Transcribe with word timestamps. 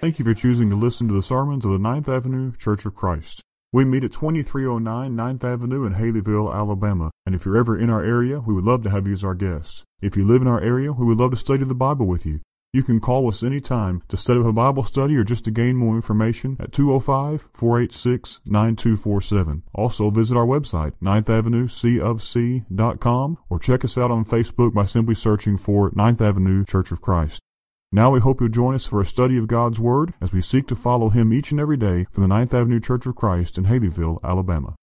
Thank 0.00 0.18
you 0.18 0.24
for 0.24 0.34
choosing 0.34 0.70
to 0.70 0.76
listen 0.76 1.08
to 1.08 1.14
the 1.14 1.20
sermons 1.20 1.64
of 1.64 1.72
the 1.72 1.78
Ninth 1.78 2.08
Avenue 2.08 2.52
Church 2.56 2.86
of 2.86 2.94
Christ. 2.94 3.42
We 3.72 3.84
meet 3.84 4.02
at 4.02 4.12
2309 4.12 5.14
9th 5.14 5.44
Avenue 5.44 5.84
in 5.84 5.94
Haleyville, 5.94 6.54
Alabama, 6.54 7.10
and 7.26 7.34
if 7.34 7.44
you're 7.44 7.56
ever 7.56 7.78
in 7.78 7.90
our 7.90 8.02
area, 8.02 8.40
we 8.40 8.54
would 8.54 8.64
love 8.64 8.82
to 8.82 8.90
have 8.90 9.06
you 9.06 9.12
as 9.12 9.24
our 9.24 9.34
guest. 9.34 9.84
If 10.00 10.16
you 10.16 10.26
live 10.26 10.42
in 10.42 10.48
our 10.48 10.60
area, 10.60 10.92
we 10.92 11.04
would 11.04 11.18
love 11.18 11.32
to 11.32 11.36
study 11.36 11.64
the 11.64 11.74
Bible 11.74 12.06
with 12.06 12.24
you. 12.24 12.40
You 12.72 12.84
can 12.84 13.00
call 13.00 13.26
us 13.26 13.42
anytime 13.42 14.04
to 14.08 14.16
set 14.16 14.36
up 14.36 14.46
a 14.46 14.52
Bible 14.52 14.84
study 14.84 15.16
or 15.16 15.24
just 15.24 15.44
to 15.46 15.50
gain 15.50 15.74
more 15.74 15.96
information 15.96 16.56
at 16.60 16.70
205-486-9247. 16.70 19.62
Also 19.74 20.08
visit 20.10 20.36
our 20.36 20.46
website, 20.46 20.92
9thavenueCofC.com 21.02 23.38
or 23.48 23.58
check 23.58 23.84
us 23.84 23.98
out 23.98 24.12
on 24.12 24.24
Facebook 24.24 24.72
by 24.72 24.84
simply 24.84 25.16
searching 25.16 25.58
for 25.58 25.90
9th 25.90 26.20
Avenue 26.20 26.64
Church 26.64 26.92
of 26.92 27.00
Christ. 27.00 27.40
Now 27.90 28.12
we 28.12 28.20
hope 28.20 28.40
you'll 28.40 28.50
join 28.50 28.76
us 28.76 28.86
for 28.86 29.00
a 29.00 29.06
study 29.06 29.36
of 29.36 29.48
God's 29.48 29.80
Word 29.80 30.14
as 30.20 30.32
we 30.32 30.40
seek 30.40 30.68
to 30.68 30.76
follow 30.76 31.08
Him 31.08 31.32
each 31.32 31.50
and 31.50 31.58
every 31.58 31.76
day 31.76 32.06
from 32.12 32.22
the 32.22 32.28
Ninth 32.28 32.54
Avenue 32.54 32.78
Church 32.78 33.04
of 33.04 33.16
Christ 33.16 33.58
in 33.58 33.64
Haleyville, 33.64 34.22
Alabama. 34.22 34.76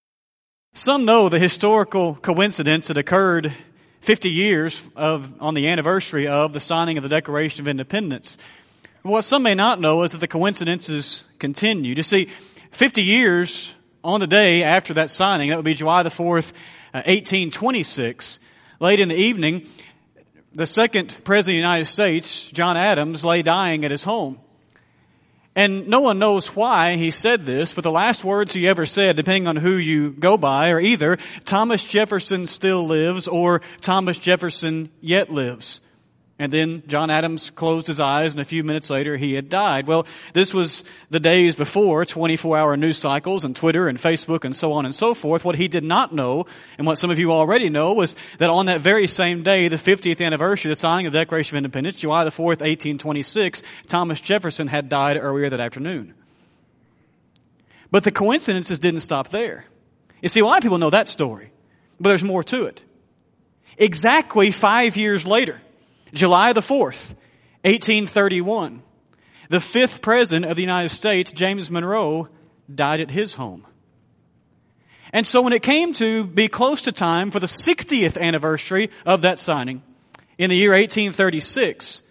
Some 0.73 1.05
know 1.05 1.30
the 1.30 1.39
historical 1.39 2.16
coincidence 2.16 2.89
that 2.89 2.97
occurred 2.97 3.53
50 4.01 4.29
years 4.29 4.83
of, 4.95 5.41
on 5.41 5.53
the 5.53 5.67
anniversary 5.67 6.27
of 6.27 6.53
the 6.53 6.59
signing 6.59 6.97
of 6.97 7.03
the 7.03 7.09
Declaration 7.09 7.61
of 7.61 7.67
Independence. 7.67 8.38
What 9.03 9.23
some 9.23 9.43
may 9.43 9.55
not 9.55 9.79
know 9.79 10.03
is 10.03 10.11
that 10.11 10.19
the 10.19 10.27
coincidences 10.27 11.23
continue. 11.39 11.95
You 11.95 12.03
see, 12.03 12.29
50 12.71 13.03
years 13.03 13.75
on 14.03 14.19
the 14.19 14.27
day 14.27 14.63
after 14.63 14.94
that 14.95 15.09
signing, 15.09 15.49
that 15.49 15.55
would 15.55 15.66
be 15.66 15.73
July 15.73 16.03
the 16.03 16.09
4th, 16.09 16.52
uh, 16.94 17.03
1826, 17.05 18.39
late 18.80 18.99
in 18.99 19.09
the 19.09 19.16
evening, 19.16 19.67
the 20.53 20.67
second 20.67 21.16
president 21.23 21.39
of 21.39 21.45
the 21.45 21.53
United 21.53 21.85
States, 21.85 22.52
John 22.52 22.77
Adams, 22.77 23.23
lay 23.23 23.41
dying 23.41 23.85
at 23.85 23.91
his 23.91 24.03
home. 24.03 24.39
And 25.58 25.88
no 25.88 26.02
one 26.02 26.19
knows 26.19 26.55
why 26.55 26.97
he 26.97 27.09
said 27.09 27.47
this, 27.47 27.73
but 27.73 27.83
the 27.83 27.89
last 27.89 28.23
words 28.23 28.53
he 28.53 28.67
ever 28.67 28.86
said, 28.86 29.16
depending 29.16 29.47
on 29.47 29.55
who 29.55 29.72
you 29.72 30.11
go 30.11 30.38
by, 30.38 30.69
are 30.69 30.80
either 30.80 31.17
Thomas 31.45 31.83
Jefferson 31.83 32.45
still 32.45 32.86
lives 32.86 33.27
or 33.27 33.63
Thomas 33.81 34.19
Jefferson 34.19 34.91
yet 35.02 35.31
lives. 35.31 35.81
And 36.39 36.53
then 36.53 36.83
John 36.85 37.09
Adams 37.09 37.49
closed 37.49 37.88
his 37.88 37.99
eyes 37.99 38.33
and 38.33 38.41
a 38.41 38.45
few 38.45 38.63
minutes 38.63 38.91
later 38.91 39.17
he 39.17 39.33
had 39.33 39.49
died. 39.49 39.88
Well, 39.88 40.05
this 40.33 40.53
was 40.53 40.83
the 41.09 41.19
days 41.19 41.55
before 41.55 42.05
24 42.05 42.55
hour 42.55 42.77
news 42.77 42.99
cycles 42.99 43.44
and 43.44 43.55
Twitter 43.55 43.88
and 43.88 43.97
Facebook 43.97 44.45
and 44.45 44.55
so 44.55 44.73
on 44.73 44.85
and 44.85 44.94
so 44.94 45.16
forth. 45.16 45.44
What 45.44 45.55
he 45.55 45.67
did 45.67 45.83
not 45.83 46.13
know, 46.13 46.45
and 46.77 46.85
what 46.85 46.99
some 46.99 47.09
of 47.09 47.17
you 47.17 47.31
already 47.31 47.69
know, 47.69 47.94
was 47.94 48.16
that 48.38 48.52
on 48.52 48.67
that 48.67 48.81
very 48.81 49.07
same 49.07 49.41
day, 49.41 49.67
the 49.67 49.77
50th 49.77 50.23
anniversary 50.23 50.69
of 50.69 50.77
the 50.77 50.79
signing 50.79 51.07
of 51.07 51.13
the 51.13 51.19
Declaration 51.19 51.55
of 51.55 51.57
Independence, 51.57 51.99
July 51.99 52.23
the 52.23 52.29
4th, 52.29 52.61
1826, 52.61 53.63
Thomas 53.88 54.22
Jefferson 54.22 54.67
had 54.67 54.89
died 54.89 55.17
earlier 55.17 55.49
that 55.49 55.59
afternoon. 55.59 56.13
But 57.89 58.03
the 58.03 58.11
coincidences 58.11 58.77
didn't 58.77 58.99
stop 58.99 59.29
there. 59.29 59.66
You 60.22 60.29
see, 60.29 60.41
a 60.41 60.45
lot 60.45 60.57
of 60.57 60.63
people 60.63 60.77
know 60.77 60.91
that 60.91 61.07
story, 61.07 61.51
but 61.99 62.09
there's 62.09 62.23
more 62.23 62.44
to 62.44 62.66
it. 62.66 62.83
Exactly 63.79 64.51
five 64.51 64.97
years 64.97 65.25
later, 65.25 65.61
July 66.13 66.53
the 66.53 66.61
4th, 66.61 67.16
1831, 67.63 68.81
the 69.50 69.61
fifth 69.61 70.02
president 70.02 70.50
of 70.50 70.55
the 70.55 70.63
United 70.63 70.89
States, 70.89 71.31
James 71.31 71.72
Monroe, 71.72 72.27
died 72.73 73.00
at 73.00 73.11
his 73.11 73.33
home. 73.33 73.66
And 75.13 75.25
so 75.25 75.41
when 75.41 75.53
it 75.53 75.63
came 75.63 75.94
to 75.94 76.25
be 76.25 76.47
close 76.47 76.83
to 76.83 76.91
time 76.91 77.31
for 77.31 77.40
the 77.40 77.47
60th 77.47 78.19
anniversary 78.19 78.90
of 79.06 79.22
that 79.22 79.40
signing, 79.40 79.81
in 80.38 80.50
the 80.50 80.56
year 80.56 80.72
1836, 80.72 82.01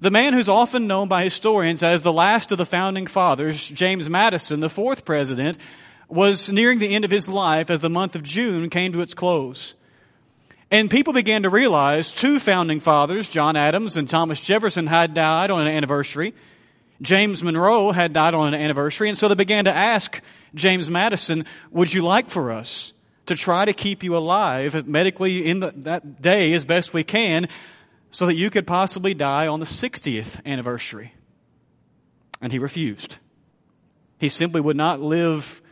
the 0.00 0.10
man 0.10 0.32
who's 0.32 0.48
often 0.48 0.86
known 0.86 1.08
by 1.08 1.24
historians 1.24 1.82
as 1.82 2.02
the 2.02 2.12
last 2.12 2.52
of 2.52 2.58
the 2.58 2.66
founding 2.66 3.06
fathers, 3.06 3.66
James 3.68 4.10
Madison, 4.10 4.60
the 4.60 4.68
fourth 4.68 5.04
president, 5.04 5.56
was 6.08 6.50
nearing 6.50 6.78
the 6.78 6.94
end 6.94 7.04
of 7.04 7.10
his 7.10 7.28
life 7.28 7.70
as 7.70 7.80
the 7.80 7.88
month 7.88 8.14
of 8.14 8.22
June 8.22 8.68
came 8.68 8.92
to 8.92 9.00
its 9.00 9.14
close. 9.14 9.74
And 10.74 10.90
people 10.90 11.12
began 11.12 11.44
to 11.44 11.50
realize 11.50 12.12
two 12.12 12.40
founding 12.40 12.80
fathers, 12.80 13.28
John 13.28 13.54
Adams 13.54 13.96
and 13.96 14.08
Thomas 14.08 14.44
Jefferson, 14.44 14.88
had 14.88 15.14
died 15.14 15.52
on 15.52 15.68
an 15.68 15.68
anniversary. 15.68 16.34
James 17.00 17.44
Monroe 17.44 17.92
had 17.92 18.12
died 18.12 18.34
on 18.34 18.52
an 18.52 18.60
anniversary. 18.60 19.08
And 19.08 19.16
so 19.16 19.28
they 19.28 19.36
began 19.36 19.66
to 19.66 19.72
ask 19.72 20.20
James 20.52 20.90
Madison, 20.90 21.44
would 21.70 21.94
you 21.94 22.02
like 22.02 22.28
for 22.28 22.50
us 22.50 22.92
to 23.26 23.36
try 23.36 23.64
to 23.64 23.72
keep 23.72 24.02
you 24.02 24.16
alive 24.16 24.84
medically 24.88 25.46
in 25.46 25.60
the, 25.60 25.72
that 25.76 26.20
day 26.20 26.52
as 26.54 26.64
best 26.64 26.92
we 26.92 27.04
can 27.04 27.46
so 28.10 28.26
that 28.26 28.34
you 28.34 28.50
could 28.50 28.66
possibly 28.66 29.14
die 29.14 29.46
on 29.46 29.60
the 29.60 29.66
60th 29.66 30.44
anniversary? 30.44 31.14
And 32.40 32.52
he 32.52 32.58
refused. 32.58 33.18
He 34.18 34.28
simply 34.28 34.60
would 34.60 34.76
not 34.76 34.98
live 34.98 35.62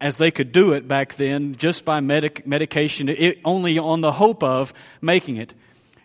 as 0.00 0.16
they 0.16 0.30
could 0.30 0.52
do 0.52 0.72
it 0.72 0.86
back 0.86 1.16
then 1.16 1.54
just 1.54 1.84
by 1.84 2.00
medic- 2.00 2.46
medication, 2.46 3.08
it, 3.08 3.40
only 3.44 3.78
on 3.78 4.00
the 4.00 4.12
hope 4.12 4.42
of 4.42 4.72
making 5.00 5.36
it. 5.36 5.54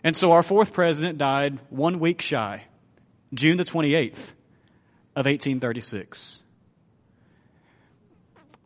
And 0.02 0.16
so 0.16 0.32
our 0.32 0.42
fourth 0.42 0.72
president 0.72 1.18
died 1.18 1.58
one 1.70 2.00
week 2.00 2.20
shy, 2.20 2.64
June 3.32 3.56
the 3.56 3.64
28th 3.64 4.32
of 5.16 5.26
1836. 5.26 6.42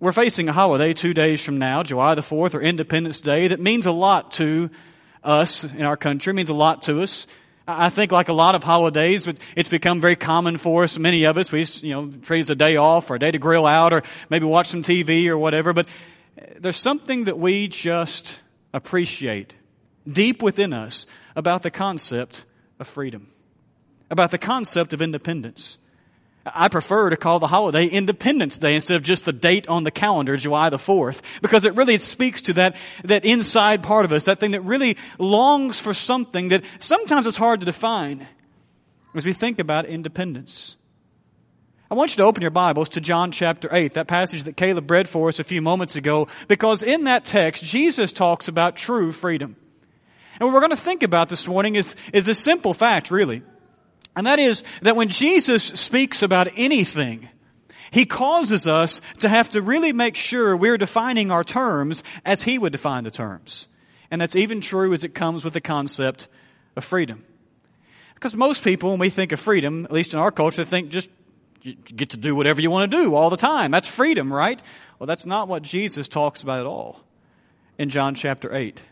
We're 0.00 0.12
facing 0.12 0.49
a 0.49 0.53
holiday 0.53 0.94
two 0.94 1.12
days 1.12 1.44
from 1.44 1.59
now, 1.59 1.83
July 1.83 2.15
the 2.15 2.22
4th 2.22 2.55
or 2.55 2.61
Independence 2.61 3.21
Day, 3.21 3.49
that 3.49 3.61
means 3.61 3.87
a 3.87 3.93
lot 3.93 4.33
to 4.33 4.71
us 5.25 5.65
in 5.65 5.83
our 5.83 5.97
country, 5.97 6.33
means 6.33 6.50
a 6.50 6.55
lot 6.55 6.83
to 6.83 7.03
us. 7.03 7.27
I 7.71 7.91
think 7.91 8.12
like 8.12 8.31
a 8.31 8.33
lot 8.33 8.55
of 8.55 8.65
holidays, 8.65 9.29
it's 9.55 9.69
become 9.69 10.01
very 10.01 10.17
common 10.17 10.56
for 10.56 10.84
us, 10.84 10.99
many 10.99 11.25
of 11.25 11.37
us, 11.37 11.53
we, 11.53 11.67
you 11.87 11.93
know, 11.93 12.11
treat 12.23 12.41
as 12.41 12.49
a 12.49 12.55
day 12.55 12.77
off 12.77 13.11
or 13.11 13.17
a 13.17 13.19
day 13.19 13.31
to 13.31 13.39
grill 13.39 13.67
out 13.67 13.93
or 13.93 14.03
maybe 14.31 14.47
watch 14.47 14.69
some 14.69 14.83
TV 14.83 15.27
or 15.27 15.37
whatever, 15.37 15.75
but 15.75 15.87
eh, 16.39 16.47
there's 16.61 16.79
something 16.79 17.25
that 17.25 17.39
we 17.39 17.69
just 17.69 18.41
appreciate 18.73 19.53
deep 20.11 20.43
within 20.43 20.73
us 20.73 21.06
about 21.37 21.62
the 21.62 21.71
concept 21.71 22.47
of 22.81 22.89
freedom, 22.89 23.29
about 24.11 24.31
the 24.31 24.39
concept 24.39 24.95
of 24.95 25.03
independence. 25.03 25.79
I 26.54 26.69
prefer 26.69 27.10
to 27.10 27.16
call 27.16 27.38
the 27.38 27.47
holiday 27.47 27.86
Independence 27.86 28.59
Day 28.59 28.75
instead 28.75 28.97
of 28.97 29.03
just 29.03 29.25
the 29.25 29.32
date 29.32 29.69
on 29.69 29.84
the 29.84 29.91
calendar, 29.91 30.36
July 30.36 30.70
the 30.70 30.78
4th, 30.78 31.20
because 31.42 31.64
it 31.64 31.75
really 31.75 31.98
speaks 31.98 32.42
to 32.42 32.53
that, 32.54 32.76
that 33.04 33.25
inside 33.25 33.82
part 33.82 34.04
of 34.04 34.12
us, 34.12 34.25
that 34.25 34.38
thing 34.38 34.53
that 34.53 34.62
really 34.62 34.97
longs 35.19 35.81
for 35.81 35.94
something 35.94 36.48
that 36.48 36.64
sometimes 36.78 37.26
it's 37.26 37.37
hard 37.37 37.60
to 37.60 37.66
define 37.66 38.26
as 39.14 39.25
we 39.25 39.32
think 39.32 39.58
about 39.58 39.87
independence. 39.87 40.76
I 41.91 41.94
want 41.94 42.10
you 42.10 42.16
to 42.19 42.25
open 42.25 42.42
your 42.42 42.50
Bibles 42.50 42.91
to 42.91 43.00
John 43.00 43.32
chapter 43.32 43.69
8, 43.72 43.94
that 43.94 44.08
passage 44.08 44.42
that 44.42 44.56
Caleb 44.56 44.91
read 44.91 45.08
for 45.08 45.28
us 45.28 45.38
a 45.38 45.44
few 45.44 45.62
moments 45.62 45.97
ago, 45.97 46.28
because 46.47 46.82
in 46.82 47.04
that 47.04 47.25
text, 47.25 47.64
Jesus 47.64 48.12
talks 48.12 48.48
about 48.48 48.76
true 48.76 49.10
freedom. 49.10 49.56
And 50.34 50.47
what 50.47 50.53
we're 50.53 50.60
going 50.60 50.70
to 50.70 50.76
think 50.76 51.03
about 51.03 51.31
this 51.31 51.48
morning 51.48 51.76
is, 51.76 51.97
is 52.12 52.28
a 52.28 52.34
simple 52.34 52.75
fact, 52.75 53.10
really. 53.10 53.42
And 54.19 54.27
that 54.27 54.41
is 54.41 54.65
that 54.83 54.97
when 54.97 55.11
Jesus 55.11 55.62
speaks 55.62 56.25
about 56.25 56.49
anything, 56.56 57.29
he 57.93 58.05
causes 58.05 58.67
us 58.67 59.01
to 59.19 59.29
have 59.29 59.49
to 59.51 59.62
really 59.62 59.93
make 59.93 60.17
sure 60.17 60.56
we're 60.56 60.77
defining 60.77 61.31
our 61.31 61.45
terms 61.45 62.03
as 62.25 62.43
he 62.43 62.59
would 62.59 62.73
define 62.73 63.05
the 63.05 63.12
terms. 63.12 63.69
And 64.11 64.21
that's 64.21 64.34
even 64.34 64.61
true 64.61 64.93
as 64.93 65.05
it 65.05 65.15
comes 65.15 65.45
with 65.45 65.53
the 65.53 65.61
concept 65.61 66.27
of 66.75 66.84
freedom. 66.84 67.25
Because 68.15 68.34
most 68.34 68.65
people, 68.65 68.91
when 68.91 68.99
we 68.99 69.09
think 69.09 69.31
of 69.31 69.39
freedom, 69.39 69.84
at 69.84 69.93
least 69.93 70.15
in 70.15 70.19
our 70.19 70.33
culture, 70.33 70.65
think 70.65 70.89
just 70.89 71.11
you 71.62 71.75
get 71.75 72.11
to 72.11 72.17
do 72.17 72.35
whatever 72.35 72.61
you 72.61 72.73
want 72.73 72.91
to 72.91 72.97
do 72.97 73.14
all 73.14 73.31
the 73.31 73.37
time. 73.37 73.71
That's 73.71 73.87
freedom, 73.87 74.32
right? 74.32 74.61
Well, 74.99 75.06
that's 75.06 75.26
not 75.26 75.47
what 75.47 75.62
Jesus 75.62 76.09
talks 76.09 76.43
about 76.43 76.59
at 76.59 76.67
all 76.67 77.05
in 77.79 77.88
John 77.88 78.17
chapter 78.17 78.53
8. 78.53 78.82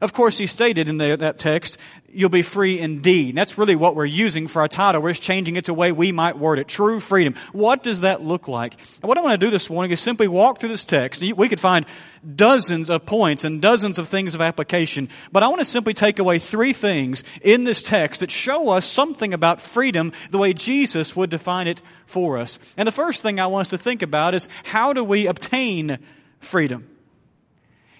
Of 0.00 0.12
course, 0.12 0.36
he 0.38 0.46
stated 0.46 0.88
in 0.88 0.98
the, 0.98 1.16
that 1.16 1.38
text, 1.38 1.78
you'll 2.14 2.30
be 2.30 2.42
free 2.42 2.78
indeed. 2.78 3.30
And 3.30 3.38
that's 3.38 3.58
really 3.58 3.76
what 3.76 3.96
we're 3.96 4.04
using 4.04 4.46
for 4.46 4.62
our 4.62 4.68
title. 4.68 5.02
We're 5.02 5.10
just 5.10 5.22
changing 5.22 5.56
it 5.56 5.66
to 5.66 5.72
a 5.72 5.74
way 5.74 5.92
we 5.92 6.12
might 6.12 6.38
word 6.38 6.58
it. 6.58 6.68
True 6.68 7.00
freedom. 7.00 7.34
What 7.52 7.82
does 7.82 8.02
that 8.02 8.22
look 8.22 8.48
like? 8.48 8.74
And 9.02 9.08
what 9.08 9.18
I 9.18 9.22
want 9.22 9.40
to 9.40 9.46
do 9.46 9.50
this 9.50 9.68
morning 9.68 9.92
is 9.92 10.00
simply 10.00 10.28
walk 10.28 10.58
through 10.58 10.70
this 10.70 10.84
text. 10.84 11.22
We 11.22 11.48
could 11.48 11.60
find 11.60 11.86
dozens 12.34 12.88
of 12.88 13.04
points 13.04 13.44
and 13.44 13.60
dozens 13.60 13.98
of 13.98 14.08
things 14.08 14.34
of 14.34 14.40
application, 14.40 15.10
but 15.30 15.42
I 15.42 15.48
want 15.48 15.60
to 15.60 15.66
simply 15.66 15.92
take 15.92 16.18
away 16.18 16.38
three 16.38 16.72
things 16.72 17.22
in 17.42 17.64
this 17.64 17.82
text 17.82 18.20
that 18.20 18.30
show 18.30 18.70
us 18.70 18.86
something 18.86 19.34
about 19.34 19.60
freedom 19.60 20.12
the 20.30 20.38
way 20.38 20.54
Jesus 20.54 21.14
would 21.14 21.28
define 21.28 21.66
it 21.66 21.82
for 22.06 22.38
us. 22.38 22.58
And 22.76 22.88
the 22.88 22.92
first 22.92 23.22
thing 23.22 23.40
I 23.40 23.48
want 23.48 23.66
us 23.66 23.70
to 23.70 23.78
think 23.78 24.02
about 24.02 24.34
is 24.34 24.48
how 24.62 24.92
do 24.92 25.04
we 25.04 25.26
obtain 25.26 25.98
freedom? 26.40 26.88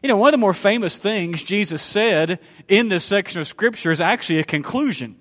You 0.05 0.09
know, 0.09 0.19
one 0.19 0.29
of 0.29 0.33
the 0.33 0.39
more 0.39 0.53
famous 0.53 0.99
things 0.99 1.43
Jesus 1.43 1.81
said 1.81 2.39
in 2.69 2.91
this 2.91 3.07
section 3.07 3.41
of 3.41 3.47
Scripture 3.47 3.91
is 3.91 4.03
actually 4.03 4.39
a 4.39 4.45
conclusion. 4.45 5.17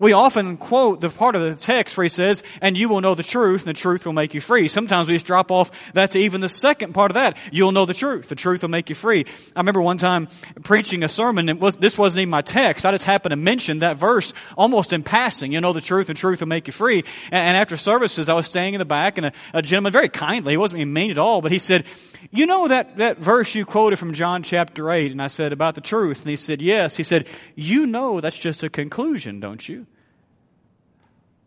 We 0.00 0.14
often 0.14 0.56
quote 0.56 1.02
the 1.02 1.10
part 1.10 1.36
of 1.36 1.42
the 1.42 1.54
text 1.54 1.96
where 1.96 2.04
he 2.04 2.08
says, 2.08 2.42
and 2.62 2.76
you 2.76 2.88
will 2.88 3.02
know 3.02 3.14
the 3.14 3.22
truth, 3.22 3.60
and 3.60 3.68
the 3.68 3.78
truth 3.78 4.06
will 4.06 4.14
make 4.14 4.32
you 4.32 4.40
free. 4.40 4.66
Sometimes 4.66 5.06
we 5.06 5.14
just 5.14 5.26
drop 5.26 5.50
off 5.50 5.70
That's 5.92 6.16
even 6.16 6.40
the 6.40 6.48
second 6.48 6.94
part 6.94 7.10
of 7.10 7.16
that. 7.16 7.36
You'll 7.52 7.72
know 7.72 7.84
the 7.84 7.92
truth. 7.92 8.28
The 8.28 8.34
truth 8.34 8.62
will 8.62 8.70
make 8.70 8.88
you 8.88 8.94
free. 8.94 9.26
I 9.54 9.60
remember 9.60 9.82
one 9.82 9.98
time 9.98 10.28
preaching 10.62 11.04
a 11.04 11.08
sermon, 11.08 11.50
and 11.50 11.60
was, 11.60 11.76
this 11.76 11.98
wasn't 11.98 12.22
even 12.22 12.30
my 12.30 12.40
text. 12.40 12.86
I 12.86 12.92
just 12.92 13.04
happened 13.04 13.32
to 13.32 13.36
mention 13.36 13.80
that 13.80 13.98
verse 13.98 14.32
almost 14.56 14.94
in 14.94 15.02
passing. 15.02 15.52
You 15.52 15.60
know 15.60 15.74
the 15.74 15.82
truth, 15.82 16.06
the 16.06 16.14
truth 16.14 16.40
will 16.40 16.48
make 16.48 16.66
you 16.66 16.72
free. 16.72 17.04
And, 17.30 17.48
and 17.48 17.56
after 17.58 17.76
services, 17.76 18.30
I 18.30 18.34
was 18.34 18.46
staying 18.46 18.72
in 18.72 18.78
the 18.78 18.86
back, 18.86 19.18
and 19.18 19.26
a, 19.26 19.32
a 19.52 19.60
gentleman, 19.60 19.92
very 19.92 20.08
kindly, 20.08 20.54
he 20.54 20.56
wasn't 20.56 20.78
being 20.78 20.94
mean 20.94 21.10
at 21.10 21.18
all, 21.18 21.42
but 21.42 21.52
he 21.52 21.58
said, 21.58 21.84
you 22.30 22.46
know 22.46 22.68
that, 22.68 22.96
that 22.98 23.18
verse 23.18 23.54
you 23.54 23.66
quoted 23.66 23.98
from 23.98 24.14
John 24.14 24.42
chapter 24.42 24.90
8, 24.90 25.12
and 25.12 25.20
I 25.20 25.26
said 25.26 25.52
about 25.52 25.74
the 25.74 25.80
truth, 25.82 26.20
and 26.20 26.30
he 26.30 26.36
said, 26.36 26.62
yes. 26.62 26.96
He 26.96 27.02
said, 27.02 27.26
you 27.54 27.86
know 27.86 28.20
that's 28.20 28.38
just 28.38 28.62
a 28.62 28.70
conclusion, 28.70 29.40
don't 29.40 29.68
you? 29.68 29.86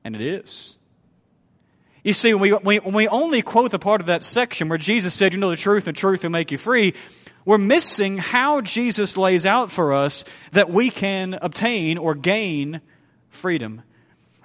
And 0.03 0.15
it 0.15 0.21
is. 0.21 0.77
You 2.03 2.13
see, 2.13 2.33
when 2.33 2.61
we, 2.63 2.77
when 2.77 2.93
we 2.93 3.07
only 3.07 3.41
quote 3.41 3.71
the 3.71 3.79
part 3.79 4.01
of 4.01 4.07
that 4.07 4.23
section 4.23 4.67
where 4.67 4.77
Jesus 4.77 5.13
said, 5.13 5.33
you 5.33 5.39
know 5.39 5.49
the 5.49 5.55
truth, 5.55 5.87
and 5.87 5.95
truth 5.95 6.23
will 6.23 6.31
make 6.31 6.51
you 6.51 6.57
free, 6.57 6.93
we're 7.45 7.57
missing 7.57 8.17
how 8.17 8.61
Jesus 8.61 9.17
lays 9.17 9.45
out 9.45 9.71
for 9.71 9.93
us 9.93 10.25
that 10.51 10.69
we 10.69 10.89
can 10.89 11.37
obtain 11.41 11.97
or 11.97 12.15
gain 12.15 12.81
freedom. 13.29 13.81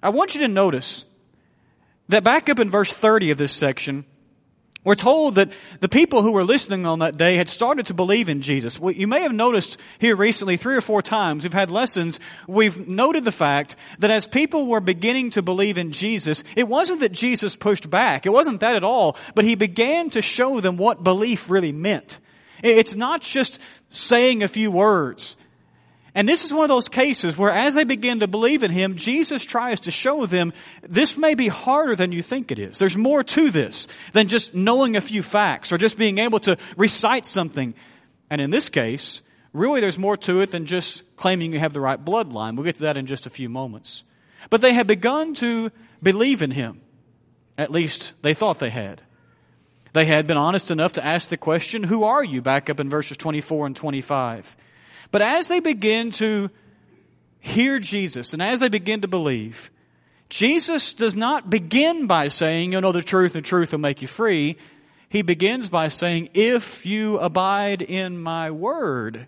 I 0.03 0.11
want 0.11 0.35
you 0.35 0.43
to 0.43 0.49
notice 0.49 1.05
that 2.09 2.25
back 2.25 2.49
up 2.49 2.61
in 2.61 2.71
verse 2.71 2.93
30 2.93 3.33
of 3.33 3.39
this 3.39 3.53
section, 3.53 4.05
we're 4.89 4.95
told 4.95 5.35
that 5.35 5.53
the 5.81 5.89
people 5.91 6.23
who 6.23 6.33
were 6.33 6.45
listening 6.45 6.87
on 6.87 7.01
that 7.01 7.19
day 7.19 7.37
had 7.37 7.51
started 7.51 7.85
to 7.87 7.95
believe 7.95 8.31
in 8.31 8.41
Jesus. 8.41 8.81
You 8.81 9.07
may 9.07 9.21
have 9.21 9.35
noticed 9.35 9.79
here 9.99 10.17
recently, 10.17 10.57
three 10.57 10.77
or 10.77 10.81
four 10.81 11.03
times, 11.03 11.45
we've 11.45 11.53
had 11.53 11.71
lessons, 11.71 12.19
we've 12.47 12.89
noted 12.89 13.23
the 13.23 13.31
fact 13.31 13.77
that 13.99 14.11
as 14.11 14.27
people 14.27 14.67
were 14.67 14.81
beginning 14.81 15.29
to 15.33 15.43
believe 15.43 15.77
in 15.77 15.93
Jesus, 15.93 16.43
it 16.57 16.67
wasn't 16.67 17.01
that 17.01 17.13
Jesus 17.13 17.55
pushed 17.55 17.91
back. 17.91 18.25
It 18.25 18.33
wasn't 18.33 18.61
that 18.61 18.77
at 18.77 18.83
all, 18.83 19.19
but 19.35 19.45
he 19.45 19.57
began 19.57 20.09
to 20.09 20.23
show 20.23 20.59
them 20.59 20.79
what 20.79 21.05
belief 21.05 21.51
really 21.51 21.73
meant. 21.73 22.19
It's 22.63 22.97
not 22.97 23.21
just 23.21 23.61
saying 23.91 24.43
a 24.43 24.49
few 24.49 24.71
words. 24.71 25.37
And 26.15 26.29
this 26.29 26.45
is 26.45 26.53
one 26.53 26.65
of 26.65 26.69
those 26.69 26.89
cases 26.89 27.37
where 27.37 27.53
as 27.53 27.75
they 27.75 27.85
begin 27.85 28.21
to 28.21 28.27
believe 28.27 28.63
in 28.63 28.71
Him, 28.71 28.97
Jesus 28.97 29.45
tries 29.45 29.81
to 29.81 29.91
show 29.91 30.27
them 30.27 30.53
this 30.83 31.17
may 31.17 31.35
be 31.35 31.49
harder 31.49 31.95
than 31.95 32.13
you 32.13 32.23
think 32.23 32.51
it 32.51 32.59
is. 32.59 32.79
There's 32.79 32.97
more 32.97 33.23
to 33.23 33.51
this 33.51 33.87
than 34.13 34.29
just 34.29 34.55
knowing 34.55 34.97
a 34.97 35.01
few 35.01 35.23
facts 35.23 35.71
or 35.71 35.79
just 35.79 35.99
being 35.99 36.19
able 36.19 36.41
to 36.41 36.57
recite 36.77 37.27
something. 37.27 37.75
And 38.31 38.41
in 38.41 38.51
this 38.51 38.69
case, 38.69 39.23
really 39.53 39.81
there's 39.81 39.99
more 39.99 40.17
to 40.19 40.41
it 40.41 40.51
than 40.51 40.67
just 40.67 41.05
claiming 41.17 41.53
you 41.53 41.59
have 41.59 41.73
the 41.73 41.81
right 41.81 42.03
bloodline. 42.03 42.57
We'll 42.57 42.65
get 42.65 42.77
to 42.77 42.83
that 42.83 42.97
in 42.97 43.07
just 43.07 43.27
a 43.27 43.31
few 43.31 43.49
moments. 43.49 44.05
But 44.51 44.61
they 44.61 44.73
had 44.73 44.87
begun 44.87 45.35
to 45.35 45.71
believe 46.03 46.43
in 46.43 46.51
Him. 46.51 46.81
At 47.59 47.71
least 47.71 48.15
they 48.23 48.35
thought 48.35 48.61
they 48.61 48.71
had. 48.71 49.03
They 49.93 50.05
had 50.05 50.27
been 50.27 50.37
honest 50.37 50.71
enough 50.71 50.95
to 50.95 51.05
ask 51.05 51.29
the 51.29 51.37
question, 51.37 51.83
Who 51.83 52.05
are 52.05 52.23
you? 52.23 52.41
back 52.41 52.71
up 52.71 52.81
in 52.81 52.89
verses 52.89 53.17
24 53.17 53.67
and 53.67 53.77
25. 53.77 54.57
But 55.11 55.23
as 55.23 55.49
they 55.49 55.61
begin 55.61 56.11
to 56.13 56.51
hear 57.41 57.79
Jesus 57.79 58.33
and 58.33 58.43
as 58.43 58.61
they 58.61 58.69
begin 58.69 59.01
to 59.03 59.09
believe, 59.09 59.71
Jesus 60.29 60.95
does 60.95 61.17
not 61.17 61.49
begin 61.49 62.07
by 62.07 62.29
saying, 62.29 62.73
you 62.73 62.81
know 62.81 62.93
the 62.93 63.03
truth 63.03 63.35
and 63.35 63.45
truth 63.45 63.73
will 63.73 63.79
make 63.79 64.03
you 64.03 64.09
free. 64.09 64.59
He 65.09 65.23
begins 65.23 65.71
by 65.71 65.89
saying, 65.89 66.31
if 66.35 66.85
you 66.85 67.19
abide 67.19 67.81
in 67.81 68.21
my 68.21 68.51
word, 68.51 69.27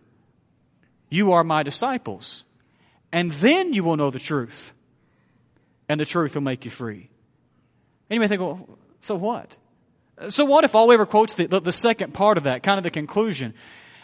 you 1.09 1.32
are 1.32 1.43
my 1.43 1.62
disciples. 1.62 2.44
And 3.12 3.32
then 3.32 3.73
you 3.73 3.82
will 3.82 3.97
know 3.97 4.11
the 4.11 4.19
truth. 4.19 4.73
And 5.88 5.99
the 5.99 6.05
truth 6.05 6.35
will 6.35 6.43
make 6.43 6.65
you 6.65 6.71
free. 6.71 7.09
And 8.09 8.17
you 8.17 8.21
may 8.21 8.29
think, 8.29 8.43
well, 8.43 8.79
so 9.00 9.15
what? 9.15 9.56
So 10.29 10.44
what 10.44 10.65
if 10.65 10.75
all 10.75 10.88
we 10.88 10.94
ever 10.94 11.06
quotes 11.06 11.35
the, 11.35 11.47
the, 11.47 11.61
the 11.61 11.73
second 11.73 12.12
part 12.12 12.37
of 12.37 12.44
that, 12.44 12.62
kind 12.62 12.77
of 12.77 12.85
the 12.85 12.91
conclusion? 12.91 13.55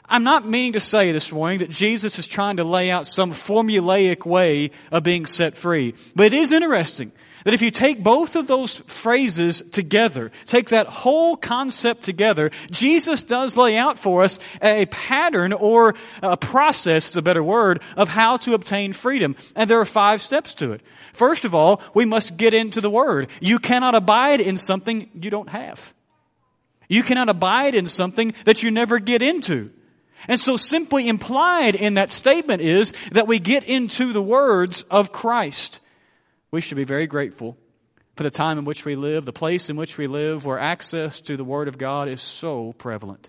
I'm 0.08 0.24
not 0.24 0.48
meaning 0.48 0.74
to 0.74 0.80
say 0.80 1.12
this 1.12 1.32
morning 1.32 1.58
that 1.60 1.70
Jesus 1.70 2.18
is 2.18 2.28
trying 2.28 2.58
to 2.58 2.64
lay 2.64 2.90
out 2.90 3.06
some 3.06 3.32
formulaic 3.32 4.24
way 4.24 4.70
of 4.92 5.02
being 5.02 5.26
set 5.26 5.56
free. 5.56 5.94
But 6.14 6.26
it 6.26 6.34
is 6.34 6.52
interesting 6.52 7.12
that 7.44 7.54
if 7.54 7.62
you 7.62 7.70
take 7.70 8.02
both 8.02 8.34
of 8.34 8.48
those 8.48 8.80
phrases 8.86 9.62
together, 9.70 10.32
take 10.46 10.70
that 10.70 10.88
whole 10.88 11.36
concept 11.36 12.02
together, 12.02 12.50
Jesus 12.70 13.22
does 13.22 13.56
lay 13.56 13.76
out 13.76 13.98
for 13.98 14.24
us 14.24 14.40
a 14.60 14.86
pattern 14.86 15.52
or 15.52 15.94
a 16.22 16.36
process, 16.36 17.10
is 17.10 17.16
a 17.16 17.22
better 17.22 17.42
word, 17.42 17.82
of 17.96 18.08
how 18.08 18.36
to 18.38 18.54
obtain 18.54 18.92
freedom. 18.92 19.36
And 19.54 19.70
there 19.70 19.80
are 19.80 19.84
five 19.84 20.20
steps 20.20 20.54
to 20.54 20.72
it. 20.72 20.80
First 21.12 21.44
of 21.44 21.54
all, 21.54 21.80
we 21.94 22.04
must 22.04 22.36
get 22.36 22.52
into 22.52 22.80
the 22.80 22.90
Word. 22.90 23.28
You 23.40 23.58
cannot 23.58 23.94
abide 23.94 24.40
in 24.40 24.58
something 24.58 25.08
you 25.14 25.30
don't 25.30 25.48
have. 25.48 25.94
You 26.88 27.02
cannot 27.02 27.28
abide 27.28 27.74
in 27.74 27.86
something 27.86 28.34
that 28.44 28.62
you 28.62 28.70
never 28.70 28.98
get 28.98 29.22
into. 29.22 29.70
And 30.28 30.40
so 30.40 30.56
simply 30.56 31.08
implied 31.08 31.74
in 31.74 31.94
that 31.94 32.10
statement 32.10 32.62
is 32.62 32.94
that 33.12 33.26
we 33.26 33.38
get 33.38 33.64
into 33.64 34.12
the 34.12 34.22
words 34.22 34.82
of 34.90 35.12
Christ. 35.12 35.80
We 36.50 36.60
should 36.60 36.76
be 36.76 36.84
very 36.84 37.06
grateful 37.06 37.56
for 38.16 38.22
the 38.22 38.30
time 38.30 38.58
in 38.58 38.64
which 38.64 38.84
we 38.84 38.96
live, 38.96 39.24
the 39.24 39.32
place 39.32 39.68
in 39.68 39.76
which 39.76 39.98
we 39.98 40.06
live, 40.06 40.44
where 40.44 40.58
access 40.58 41.20
to 41.22 41.36
the 41.36 41.44
Word 41.44 41.68
of 41.68 41.76
God 41.78 42.08
is 42.08 42.22
so 42.22 42.72
prevalent. 42.78 43.28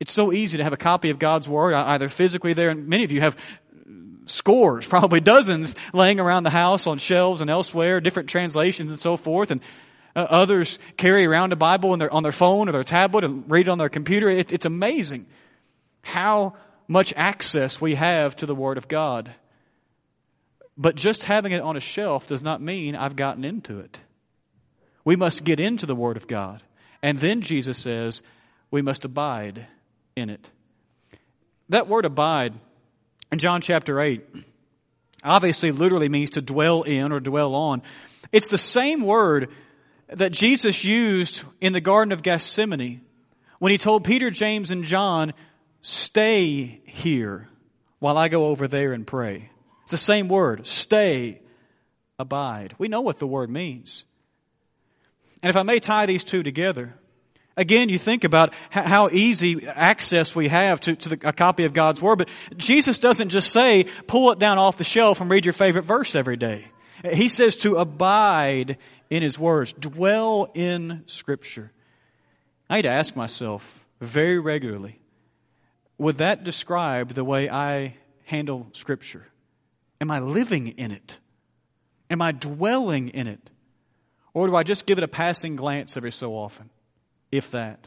It's 0.00 0.12
so 0.12 0.32
easy 0.32 0.56
to 0.56 0.64
have 0.64 0.72
a 0.72 0.78
copy 0.78 1.10
of 1.10 1.18
God's 1.18 1.48
Word, 1.48 1.74
either 1.74 2.08
physically 2.08 2.54
there, 2.54 2.70
and 2.70 2.88
many 2.88 3.04
of 3.04 3.12
you 3.12 3.20
have 3.20 3.36
scores, 4.26 4.86
probably 4.88 5.20
dozens, 5.20 5.76
laying 5.92 6.18
around 6.18 6.44
the 6.44 6.50
house 6.50 6.86
on 6.86 6.98
shelves 6.98 7.40
and 7.40 7.50
elsewhere, 7.50 8.00
different 8.00 8.30
translations 8.30 8.90
and 8.90 8.98
so 8.98 9.16
forth. 9.16 9.50
And 9.50 9.60
uh, 10.16 10.26
others 10.28 10.78
carry 10.96 11.26
around 11.26 11.52
a 11.52 11.56
Bible 11.56 11.96
their, 11.96 12.12
on 12.12 12.22
their 12.22 12.32
phone 12.32 12.68
or 12.68 12.72
their 12.72 12.84
tablet 12.84 13.24
and 13.24 13.50
read 13.50 13.68
it 13.68 13.70
on 13.70 13.78
their 13.78 13.88
computer. 13.88 14.28
It, 14.30 14.52
it's 14.52 14.66
amazing 14.66 15.26
how 16.02 16.54
much 16.88 17.14
access 17.16 17.80
we 17.80 17.94
have 17.94 18.36
to 18.36 18.46
the 18.46 18.54
Word 18.54 18.78
of 18.78 18.88
God. 18.88 19.30
But 20.76 20.96
just 20.96 21.24
having 21.24 21.52
it 21.52 21.62
on 21.62 21.76
a 21.76 21.80
shelf 21.80 22.26
does 22.26 22.42
not 22.42 22.60
mean 22.60 22.94
I've 22.96 23.16
gotten 23.16 23.44
into 23.44 23.78
it. 23.80 23.98
We 25.04 25.16
must 25.16 25.44
get 25.44 25.60
into 25.60 25.86
the 25.86 25.94
Word 25.94 26.16
of 26.16 26.26
God. 26.26 26.62
And 27.02 27.18
then 27.18 27.40
Jesus 27.40 27.78
says 27.78 28.22
we 28.70 28.82
must 28.82 29.04
abide 29.04 29.66
in 30.16 30.30
it. 30.30 30.50
That 31.68 31.88
word 31.88 32.04
abide 32.04 32.54
in 33.30 33.38
John 33.38 33.60
chapter 33.60 34.00
8 34.00 34.22
obviously 35.24 35.72
literally 35.72 36.08
means 36.08 36.30
to 36.30 36.42
dwell 36.42 36.82
in 36.82 37.12
or 37.12 37.20
dwell 37.20 37.54
on. 37.54 37.82
It's 38.30 38.48
the 38.48 38.58
same 38.58 39.02
word 39.02 39.50
that 40.08 40.32
Jesus 40.32 40.84
used 40.84 41.44
in 41.60 41.72
the 41.72 41.80
Garden 41.80 42.12
of 42.12 42.22
Gethsemane 42.22 43.00
when 43.58 43.70
he 43.72 43.78
told 43.78 44.04
Peter, 44.04 44.30
James, 44.30 44.70
and 44.70 44.84
John 44.84 45.32
Stay 45.82 46.80
here 46.84 47.48
while 47.98 48.16
I 48.16 48.28
go 48.28 48.46
over 48.46 48.66
there 48.68 48.92
and 48.92 49.06
pray. 49.06 49.50
It's 49.82 49.90
the 49.90 49.98
same 49.98 50.28
word. 50.28 50.66
Stay, 50.66 51.40
abide. 52.18 52.74
We 52.78 52.88
know 52.88 53.00
what 53.00 53.18
the 53.18 53.26
word 53.26 53.50
means. 53.50 54.04
And 55.42 55.50
if 55.50 55.56
I 55.56 55.64
may 55.64 55.80
tie 55.80 56.06
these 56.06 56.22
two 56.24 56.44
together, 56.44 56.94
again, 57.56 57.88
you 57.88 57.98
think 57.98 58.22
about 58.22 58.54
how 58.70 59.08
easy 59.10 59.66
access 59.66 60.34
we 60.36 60.48
have 60.48 60.80
to, 60.82 60.94
to 60.94 61.08
the, 61.10 61.28
a 61.28 61.32
copy 61.32 61.64
of 61.64 61.74
God's 61.74 62.00
Word, 62.00 62.18
but 62.18 62.28
Jesus 62.56 63.00
doesn't 63.00 63.30
just 63.30 63.50
say, 63.50 63.86
pull 64.06 64.30
it 64.30 64.38
down 64.38 64.58
off 64.58 64.76
the 64.76 64.84
shelf 64.84 65.20
and 65.20 65.28
read 65.28 65.44
your 65.44 65.52
favorite 65.52 65.82
verse 65.82 66.14
every 66.14 66.36
day. 66.36 66.66
He 67.12 67.28
says 67.28 67.56
to 67.56 67.76
abide 67.76 68.78
in 69.10 69.22
His 69.22 69.36
words, 69.36 69.72
dwell 69.72 70.50
in 70.54 71.02
Scripture. 71.06 71.72
I 72.70 72.76
need 72.76 72.82
to 72.82 72.92
ask 72.92 73.16
myself 73.16 73.84
very 74.00 74.38
regularly, 74.38 75.00
would 76.02 76.18
that 76.18 76.42
describe 76.42 77.10
the 77.10 77.24
way 77.24 77.48
I 77.48 77.96
handle 78.24 78.66
Scripture? 78.72 79.26
Am 80.00 80.10
I 80.10 80.18
living 80.18 80.66
in 80.66 80.90
it? 80.90 81.18
Am 82.10 82.20
I 82.20 82.32
dwelling 82.32 83.10
in 83.10 83.28
it? 83.28 83.50
Or 84.34 84.48
do 84.48 84.56
I 84.56 84.64
just 84.64 84.84
give 84.84 84.98
it 84.98 85.04
a 85.04 85.08
passing 85.08 85.54
glance 85.54 85.96
every 85.96 86.10
so 86.10 86.32
often? 86.32 86.70
If 87.30 87.52
that. 87.52 87.86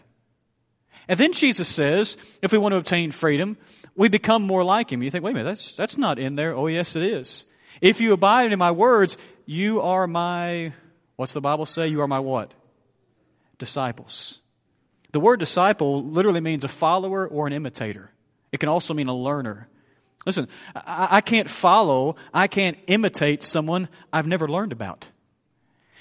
And 1.09 1.19
then 1.19 1.33
Jesus 1.33 1.67
says, 1.67 2.15
if 2.41 2.53
we 2.53 2.57
want 2.57 2.71
to 2.71 2.77
obtain 2.77 3.11
freedom, 3.11 3.57
we 3.95 4.07
become 4.07 4.43
more 4.43 4.63
like 4.63 4.91
Him. 4.91 5.03
You 5.03 5.11
think, 5.11 5.23
wait 5.23 5.31
a 5.31 5.33
minute, 5.33 5.49
that's, 5.49 5.75
that's 5.75 5.97
not 5.97 6.17
in 6.17 6.35
there. 6.35 6.55
Oh, 6.55 6.67
yes, 6.67 6.95
it 6.95 7.03
is. 7.03 7.45
If 7.81 7.99
you 7.99 8.13
abide 8.13 8.53
in 8.53 8.59
my 8.59 8.71
words, 8.71 9.17
you 9.45 9.81
are 9.81 10.07
my, 10.07 10.71
what's 11.17 11.33
the 11.33 11.41
Bible 11.41 11.65
say? 11.65 11.89
You 11.89 12.01
are 12.01 12.07
my 12.07 12.19
what? 12.19 12.53
Disciples. 13.57 14.39
The 15.15 15.21
word 15.21 15.39
disciple 15.39 16.03
literally 16.03 16.41
means 16.41 16.65
a 16.65 16.67
follower 16.67 17.25
or 17.25 17.47
an 17.47 17.53
imitator. 17.53 18.11
It 18.51 18.59
can 18.59 18.67
also 18.67 18.93
mean 18.93 19.07
a 19.07 19.15
learner. 19.15 19.69
Listen, 20.25 20.49
I, 20.75 21.07
I 21.09 21.21
can't 21.21 21.49
follow, 21.49 22.17
I 22.33 22.47
can't 22.47 22.77
imitate 22.87 23.41
someone 23.41 23.87
I've 24.11 24.27
never 24.27 24.45
learned 24.49 24.73
about. 24.73 25.07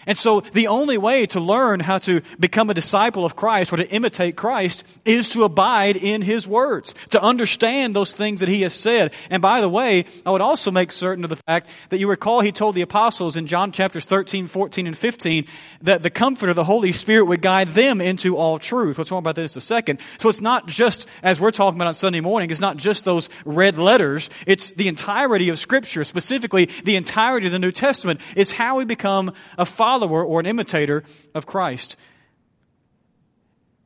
And 0.07 0.17
so 0.17 0.41
the 0.41 0.69
only 0.69 0.99
way 0.99 1.27
to 1.27 1.41
learn 1.41 1.81
how 1.81 1.99
to 1.99 2.23
become 2.39 2.71
a 2.71 2.75
disciple 2.75 3.25
of 3.25 3.37
Christ 3.37 3.73
or 3.73 3.77
to 3.77 3.91
imitate 3.91 4.37
Christ 4.37 4.85
is 5.05 5.31
to 5.31 5.45
abide 5.45 5.97
in 5.97 6.23
His 6.23 6.47
words, 6.47 6.95
to 7.11 7.23
understand 7.23 7.95
those 7.97 8.13
things 8.13 8.41
that 8.41 8.49
He 8.49 8.63
has 8.63 8.75
said. 8.75 9.13
And 9.31 9.41
by 9.41 9.61
the 9.61 9.69
way, 9.69 10.05
I 10.27 10.31
would 10.31 10.41
also 10.41 10.71
make 10.71 10.93
certain 10.93 11.25
of 11.25 11.31
the 11.31 11.37
fact 11.37 11.71
that 11.91 11.99
you 11.99 12.09
recall 12.09 12.41
He 12.41 12.53
told 12.53 12.75
the 12.75 12.83
apostles 12.83 13.37
in 13.37 13.47
John 13.47 13.73
chapters 13.73 14.05
13, 14.05 14.47
14, 14.47 14.87
and 14.87 14.97
15 14.99 15.47
that 15.83 16.03
the 16.03 16.11
comforter, 16.11 16.55
the 16.55 16.65
Holy 16.65 16.93
Spirit 16.93 17.25
would 17.25 17.43
guide 17.43 17.69
them 17.69 18.01
into 18.01 18.37
all 18.37 18.59
truth. 18.59 18.99
We'll 18.99 19.05
talk 19.05 19.19
about 19.19 19.37
this 19.37 19.55
in 19.55 19.59
a 19.59 19.63
second. 19.63 20.01
So 20.19 20.29
it's 20.29 20.41
not 20.41 20.67
just, 20.67 21.09
as 21.23 21.41
we're 21.41 21.51
talking 21.51 21.79
about 21.79 21.89
on 21.89 21.95
Sunday 21.95 22.21
morning, 22.21 22.51
it's 22.51 22.61
not 22.61 22.77
just 22.77 23.05
those 23.05 23.29
red 23.45 23.79
letters. 23.79 24.31
It's 24.47 24.73
the 24.73 24.89
entirety 24.89 25.49
of 25.49 25.59
Scripture, 25.59 26.05
specifically 26.05 26.69
the 26.85 26.97
entirety 26.97 27.47
of 27.47 27.53
the 27.53 27.59
New 27.59 27.73
Testament 27.73 28.21
is 28.37 28.53
how 28.53 28.77
we 28.77 28.85
become 28.85 29.33
a 29.59 29.65
follower 29.65 29.94
follower 29.95 30.25
or 30.25 30.41
an 30.41 30.47
imitator 30.47 31.05
of 31.35 31.47
Christ. 31.47 31.97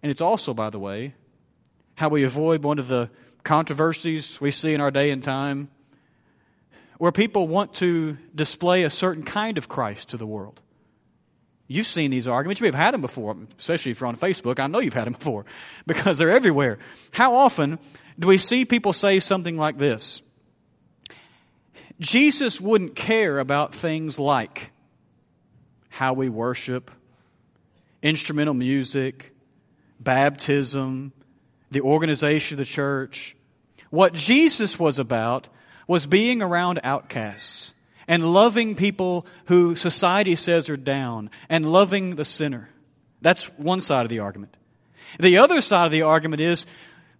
And 0.02 0.10
it's 0.10 0.22
also, 0.22 0.54
by 0.54 0.70
the 0.70 0.78
way, 0.78 1.14
how 1.96 2.08
we 2.08 2.24
avoid 2.24 2.62
one 2.64 2.78
of 2.78 2.88
the 2.88 3.10
controversies 3.42 4.40
we 4.40 4.50
see 4.50 4.72
in 4.72 4.80
our 4.80 4.90
day 4.90 5.10
and 5.10 5.22
time 5.22 5.68
where 6.96 7.12
people 7.12 7.46
want 7.46 7.74
to 7.74 8.16
display 8.34 8.84
a 8.84 8.90
certain 8.90 9.22
kind 9.22 9.58
of 9.58 9.68
Christ 9.68 10.10
to 10.10 10.16
the 10.16 10.26
world. 10.26 10.62
You've 11.66 11.86
seen 11.86 12.10
these 12.10 12.26
arguments. 12.26 12.60
You 12.60 12.64
may 12.64 12.68
have 12.68 12.86
had 12.86 12.94
them 12.94 13.02
before, 13.02 13.36
especially 13.58 13.92
if 13.92 14.00
you're 14.00 14.08
on 14.08 14.16
Facebook. 14.16 14.58
I 14.58 14.66
know 14.66 14.78
you've 14.80 14.94
had 14.94 15.04
them 15.04 15.12
before 15.12 15.44
because 15.86 16.16
they're 16.16 16.30
everywhere. 16.30 16.78
How 17.10 17.34
often 17.34 17.78
do 18.18 18.28
we 18.28 18.38
see 18.38 18.64
people 18.64 18.94
say 18.94 19.20
something 19.20 19.58
like 19.58 19.76
this? 19.76 20.22
Jesus 22.00 22.60
wouldn't 22.60 22.96
care 22.96 23.38
about 23.38 23.74
things 23.74 24.18
like 24.18 24.70
how 25.99 26.12
we 26.12 26.28
worship, 26.28 26.93
instrumental 28.05 28.55
music, 28.55 29.35
baptism, 29.99 31.12
the 31.73 31.81
organization 31.81 32.55
of 32.55 32.59
the 32.59 32.64
church. 32.64 33.35
What 33.90 34.14
Jesus 34.14 34.78
was 34.78 35.00
about 35.00 35.49
was 35.88 36.07
being 36.07 36.40
around 36.40 36.78
outcasts 36.85 37.75
and 38.07 38.33
loving 38.33 38.76
people 38.76 39.26
who 39.47 39.75
society 39.75 40.37
says 40.37 40.69
are 40.69 40.76
down 40.76 41.31
and 41.49 41.69
loving 41.73 42.14
the 42.14 42.25
sinner. 42.25 42.69
That's 43.21 43.47
one 43.59 43.81
side 43.81 44.07
of 44.07 44.09
the 44.09 44.21
argument. 44.21 44.57
The 45.19 45.38
other 45.38 45.61
side 45.61 45.87
of 45.87 45.90
the 45.90 46.02
argument 46.02 46.43
is 46.43 46.64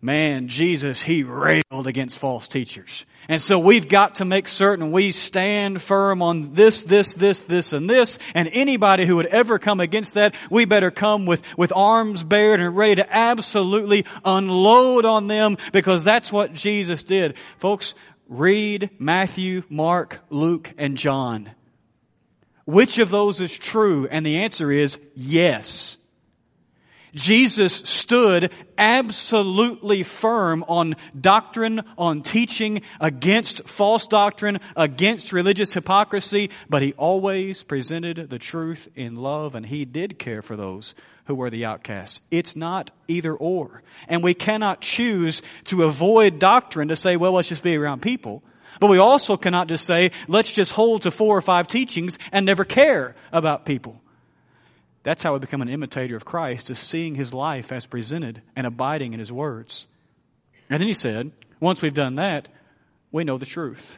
man, 0.01 0.49
Jesus, 0.49 1.03
he 1.03 1.23
railed 1.23 1.87
against 1.87 2.19
false 2.19 2.49
teachers. 2.49 3.05
And 3.29 3.43
so 3.43 3.59
we've 3.59 3.89
got 3.89 4.17
to 4.17 4.25
make 4.25 4.49
certain 4.49 4.91
we 4.91 5.13
stand 5.13 5.83
firm 5.83 6.23
on 6.23 6.55
this, 6.55 6.85
this, 6.85 7.15
this, 7.15 7.43
this, 7.43 7.73
and 7.73 7.89
this. 7.89 8.19
And 8.35 8.49
anybody 8.53 9.05
who 9.05 9.17
would 9.17 9.27
ever 9.27 9.59
come 9.59 9.81
against 9.81 10.15
that, 10.15 10.35
we 10.51 10.65
better 10.65 10.91
come 10.91 11.27
with, 11.27 11.43
with 11.59 11.73
arms 11.75 12.25
bared 12.25 12.61
and 12.61 12.77
ready 12.77 12.97
to 12.97 13.15
absolutely 13.15 14.07
unload 14.25 15.05
on 15.05 15.27
them 15.27 15.57
because 15.73 16.05
that's 16.05 16.33
what 16.33 16.55
Jesus 16.55 17.03
did. 17.03 17.35
Folks, 17.59 17.95
read 18.29 18.91
Matthew, 18.99 19.63
Mark, 19.69 20.21
Luke, 20.31 20.73
and 20.79 20.97
John. 20.97 21.51
Which 22.65 22.99
of 22.99 23.11
those 23.11 23.41
is 23.41 23.57
true? 23.57 24.07
And 24.11 24.25
the 24.25 24.39
answer 24.39 24.71
is 24.71 24.99
yes. 25.15 25.99
Jesus 27.15 27.75
stood 27.75 28.53
absolutely 28.77 30.03
firm 30.03 30.65
on 30.69 30.97
doctrine, 31.19 31.83
on 31.97 32.23
teaching, 32.23 32.83
against 33.01 33.69
false 33.69 34.07
doctrine, 34.07 34.61
against 34.77 35.33
religious 35.33 35.73
hypocrisy, 35.73 36.51
but 36.69 36.83
he 36.83 36.93
always 36.95 37.63
presented 37.63 38.31
the 38.31 38.39
truth 38.39 38.89
in 38.95 39.17
love 39.17 39.55
and 39.55 39.67
he 39.67 39.85
did 39.85 40.19
care 40.19 40.43
for 40.43 40.57
those 40.57 40.95
who 41.27 41.35
were 41.35 41.51
the 41.51 41.65
outcasts. 41.65 42.21
It's 42.31 42.57
not 42.57 42.91
either 43.07 43.35
or. 43.35 43.83
And 44.09 44.23
we 44.23 44.35
cannot 44.35 44.81
choose 44.81 45.43
to 45.65 45.85
avoid 45.85 46.39
doctrine 46.39 46.89
to 46.89 46.97
say, 46.97 47.17
well, 47.17 47.33
let's 47.33 47.49
just 47.49 47.63
be 47.63 47.77
around 47.77 48.01
people. 48.01 48.43
But 48.81 48.91
we 48.91 48.99
also 48.99 49.37
cannot 49.37 49.69
just 49.69 49.85
say, 49.85 50.13
let's 50.27 50.53
just 50.53 50.73
hold 50.73 51.03
to 51.03 51.11
four 51.11 51.37
or 51.37 51.43
five 51.43 51.69
teachings 51.69 52.19
and 52.33 52.47
never 52.47 52.65
care 52.65 53.17
about 53.33 53.67
people. 53.67 54.01
That's 55.09 55.23
how 55.23 55.33
we 55.33 55.39
become 55.39 55.63
an 55.63 55.71
imitator 55.71 56.17
of 56.17 56.27
Christ, 56.27 56.69
is 56.69 56.79
seeing 56.79 57.15
his 57.15 57.33
life 57.33 57.73
as 57.73 57.87
presented 57.87 58.43
and 58.55 58.67
abiding 58.67 59.15
in 59.15 59.19
his 59.19 59.33
words. 59.33 59.87
And 60.69 60.79
then 60.79 60.87
he 60.87 60.93
said, 60.93 61.33
once 61.61 61.81
we've 61.81 61.95
done 61.95 62.17
that, 62.17 62.51
we 63.11 63.25
know 63.25 63.39
the 63.39 63.47
truth. 63.47 63.97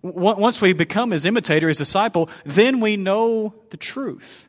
Once 0.00 0.62
we 0.62 0.72
become 0.72 1.10
his 1.10 1.26
imitator, 1.26 1.68
his 1.68 1.76
disciple, 1.76 2.30
then 2.46 2.80
we 2.80 2.96
know 2.96 3.52
the 3.68 3.76
truth. 3.76 4.48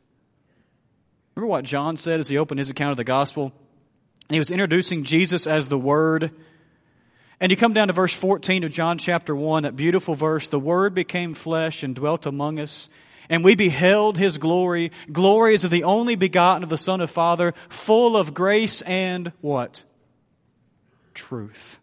Remember 1.34 1.50
what 1.50 1.66
John 1.66 1.98
said 1.98 2.20
as 2.20 2.28
he 2.28 2.38
opened 2.38 2.60
his 2.60 2.70
account 2.70 2.92
of 2.92 2.96
the 2.96 3.04
gospel? 3.04 3.52
And 4.30 4.34
he 4.34 4.38
was 4.38 4.50
introducing 4.50 5.04
Jesus 5.04 5.46
as 5.46 5.68
the 5.68 5.76
Word. 5.76 6.30
And 7.38 7.50
you 7.50 7.56
come 7.58 7.74
down 7.74 7.88
to 7.88 7.92
verse 7.92 8.14
14 8.14 8.64
of 8.64 8.70
John 8.70 8.96
chapter 8.96 9.36
1, 9.36 9.64
that 9.64 9.76
beautiful 9.76 10.14
verse, 10.14 10.48
the 10.48 10.58
Word 10.58 10.94
became 10.94 11.34
flesh 11.34 11.82
and 11.82 11.94
dwelt 11.94 12.24
among 12.24 12.58
us 12.58 12.88
and 13.28 13.44
we 13.44 13.54
beheld 13.54 14.16
his 14.16 14.38
glory, 14.38 14.92
glories 15.10 15.64
of 15.64 15.70
the 15.70 15.84
only 15.84 16.16
begotten 16.16 16.62
of 16.62 16.68
the 16.68 16.78
Son 16.78 17.00
of 17.00 17.10
Father, 17.10 17.54
full 17.68 18.16
of 18.16 18.34
grace 18.34 18.82
and 18.82 19.32
what? 19.40 19.84
Truth. 21.14 21.78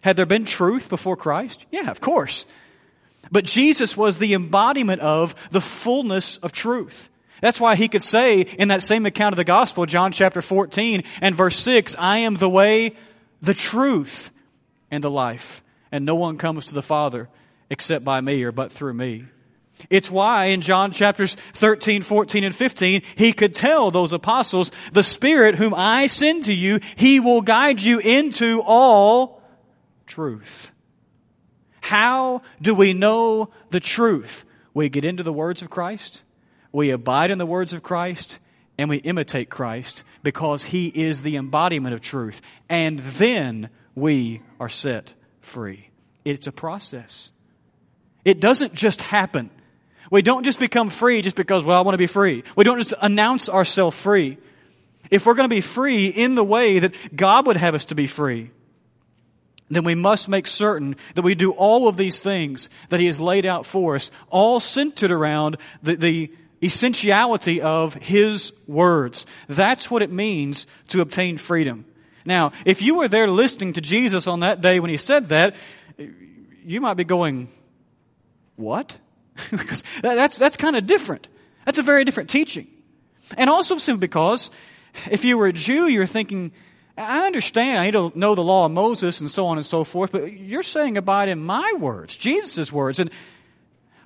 Had 0.00 0.16
there 0.16 0.26
been 0.26 0.44
truth 0.44 0.88
before 0.88 1.16
Christ? 1.16 1.66
Yeah, 1.70 1.90
of 1.90 2.00
course. 2.00 2.46
But 3.30 3.44
Jesus 3.44 3.96
was 3.96 4.18
the 4.18 4.34
embodiment 4.34 5.00
of 5.00 5.34
the 5.50 5.60
fullness 5.60 6.38
of 6.38 6.52
truth. 6.52 7.10
That's 7.40 7.60
why 7.60 7.76
he 7.76 7.88
could 7.88 8.02
say 8.02 8.40
in 8.40 8.68
that 8.68 8.82
same 8.82 9.06
account 9.06 9.32
of 9.32 9.36
the 9.36 9.44
gospel, 9.44 9.86
John 9.86 10.12
chapter 10.12 10.42
14 10.42 11.04
and 11.20 11.34
verse 11.34 11.56
6, 11.56 11.96
I 11.98 12.18
am 12.18 12.34
the 12.34 12.48
way, 12.48 12.96
the 13.42 13.54
truth, 13.54 14.30
and 14.90 15.04
the 15.04 15.10
life. 15.10 15.62
And 15.92 16.04
no 16.04 16.16
one 16.16 16.36
comes 16.36 16.66
to 16.66 16.74
the 16.74 16.82
Father 16.82 17.28
except 17.70 18.04
by 18.04 18.20
me 18.20 18.42
or 18.42 18.52
but 18.52 18.72
through 18.72 18.94
me. 18.94 19.24
It's 19.90 20.10
why 20.10 20.46
in 20.46 20.60
John 20.60 20.92
chapters 20.92 21.36
13, 21.54 22.02
14, 22.02 22.44
and 22.44 22.54
15, 22.54 23.02
he 23.16 23.32
could 23.32 23.54
tell 23.54 23.90
those 23.90 24.12
apostles, 24.12 24.70
the 24.92 25.02
Spirit 25.02 25.54
whom 25.54 25.74
I 25.74 26.06
send 26.08 26.44
to 26.44 26.54
you, 26.54 26.80
he 26.96 27.20
will 27.20 27.42
guide 27.42 27.80
you 27.80 27.98
into 27.98 28.62
all 28.62 29.42
truth. 30.06 30.72
How 31.80 32.42
do 32.60 32.74
we 32.74 32.92
know 32.92 33.50
the 33.70 33.80
truth? 33.80 34.44
We 34.74 34.88
get 34.88 35.04
into 35.04 35.22
the 35.22 35.32
words 35.32 35.62
of 35.62 35.70
Christ, 35.70 36.22
we 36.72 36.90
abide 36.90 37.30
in 37.30 37.38
the 37.38 37.46
words 37.46 37.72
of 37.72 37.82
Christ, 37.82 38.38
and 38.76 38.88
we 38.88 38.98
imitate 38.98 39.50
Christ 39.50 40.04
because 40.22 40.62
he 40.62 40.86
is 40.86 41.22
the 41.22 41.36
embodiment 41.36 41.94
of 41.94 42.00
truth. 42.00 42.40
And 42.68 43.00
then 43.00 43.70
we 43.94 44.42
are 44.60 44.68
set 44.68 45.14
free. 45.40 45.88
It's 46.24 46.46
a 46.46 46.52
process. 46.52 47.32
It 48.24 48.38
doesn't 48.38 48.74
just 48.74 49.02
happen. 49.02 49.50
We 50.10 50.22
don't 50.22 50.44
just 50.44 50.58
become 50.58 50.88
free 50.88 51.22
just 51.22 51.36
because, 51.36 51.62
well, 51.62 51.78
I 51.78 51.82
want 51.82 51.94
to 51.94 51.98
be 51.98 52.06
free. 52.06 52.44
We 52.56 52.64
don't 52.64 52.78
just 52.78 52.94
announce 53.00 53.48
ourselves 53.48 53.96
free. 53.96 54.38
If 55.10 55.26
we're 55.26 55.34
going 55.34 55.48
to 55.48 55.54
be 55.54 55.60
free 55.60 56.06
in 56.06 56.34
the 56.34 56.44
way 56.44 56.78
that 56.80 56.94
God 57.14 57.46
would 57.46 57.56
have 57.56 57.74
us 57.74 57.86
to 57.86 57.94
be 57.94 58.06
free, 58.06 58.50
then 59.70 59.84
we 59.84 59.94
must 59.94 60.28
make 60.28 60.46
certain 60.46 60.96
that 61.14 61.22
we 61.22 61.34
do 61.34 61.52
all 61.52 61.88
of 61.88 61.96
these 61.96 62.20
things 62.20 62.70
that 62.88 63.00
He 63.00 63.06
has 63.06 63.20
laid 63.20 63.46
out 63.46 63.66
for 63.66 63.96
us, 63.96 64.10
all 64.30 64.60
centered 64.60 65.10
around 65.10 65.58
the, 65.82 65.96
the 65.96 66.32
essentiality 66.62 67.60
of 67.60 67.94
His 67.94 68.52
words. 68.66 69.26
That's 69.46 69.90
what 69.90 70.02
it 70.02 70.10
means 70.10 70.66
to 70.88 71.00
obtain 71.00 71.38
freedom. 71.38 71.84
Now, 72.24 72.52
if 72.64 72.82
you 72.82 72.96
were 72.96 73.08
there 73.08 73.28
listening 73.28 73.74
to 73.74 73.80
Jesus 73.80 74.26
on 74.26 74.40
that 74.40 74.60
day 74.60 74.80
when 74.80 74.90
He 74.90 74.96
said 74.96 75.30
that, 75.30 75.54
you 76.64 76.80
might 76.80 76.94
be 76.94 77.04
going, 77.04 77.48
what? 78.56 78.98
because 79.50 79.82
that's, 80.02 80.36
that's 80.36 80.56
kind 80.56 80.76
of 80.76 80.86
different. 80.86 81.28
That's 81.64 81.78
a 81.78 81.82
very 81.82 82.04
different 82.04 82.30
teaching. 82.30 82.66
And 83.36 83.50
also 83.50 83.78
simply 83.78 84.06
because 84.06 84.50
if 85.10 85.24
you 85.24 85.38
were 85.38 85.46
a 85.46 85.52
Jew, 85.52 85.86
you're 85.86 86.06
thinking, 86.06 86.52
I 86.96 87.26
understand, 87.26 87.78
I 87.78 87.86
need 87.86 87.92
to 87.92 88.12
know 88.14 88.34
the 88.34 88.42
law 88.42 88.66
of 88.66 88.72
Moses 88.72 89.20
and 89.20 89.30
so 89.30 89.46
on 89.46 89.58
and 89.58 89.66
so 89.66 89.84
forth, 89.84 90.12
but 90.12 90.32
you're 90.32 90.62
saying 90.62 90.96
abide 90.96 91.28
in 91.28 91.40
my 91.40 91.74
words, 91.78 92.16
Jesus' 92.16 92.72
words. 92.72 92.98
And 92.98 93.10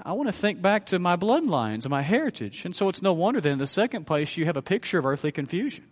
I 0.02 0.12
want 0.12 0.28
to 0.28 0.32
think 0.32 0.60
back 0.60 0.86
to 0.86 0.98
my 0.98 1.16
bloodlines 1.16 1.84
and 1.84 1.90
my 1.90 2.02
heritage. 2.02 2.64
And 2.64 2.74
so 2.74 2.88
it's 2.88 3.02
no 3.02 3.12
wonder 3.12 3.40
that 3.40 3.48
in 3.48 3.58
the 3.58 3.66
second 3.66 4.06
place 4.06 4.36
you 4.36 4.44
have 4.46 4.56
a 4.56 4.62
picture 4.62 4.98
of 4.98 5.06
earthly 5.06 5.32
confusion. 5.32 5.84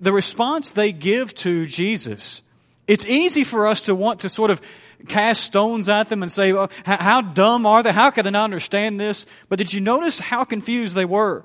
The 0.00 0.12
response 0.12 0.70
they 0.70 0.92
give 0.92 1.34
to 1.36 1.66
Jesus, 1.66 2.42
it's 2.86 3.06
easy 3.06 3.44
for 3.44 3.66
us 3.66 3.82
to 3.82 3.94
want 3.94 4.20
to 4.20 4.28
sort 4.28 4.50
of 4.50 4.60
cast 5.08 5.44
stones 5.44 5.88
at 5.88 6.08
them 6.08 6.22
and 6.22 6.30
say, 6.30 6.52
oh, 6.52 6.56
well, 6.56 6.70
how 6.84 7.20
dumb 7.20 7.66
are 7.66 7.82
they? 7.82 7.92
How 7.92 8.10
can 8.10 8.24
they 8.24 8.30
not 8.30 8.44
understand 8.44 9.00
this? 9.00 9.26
But 9.48 9.58
did 9.58 9.72
you 9.72 9.80
notice 9.80 10.18
how 10.18 10.44
confused 10.44 10.94
they 10.94 11.04
were? 11.04 11.44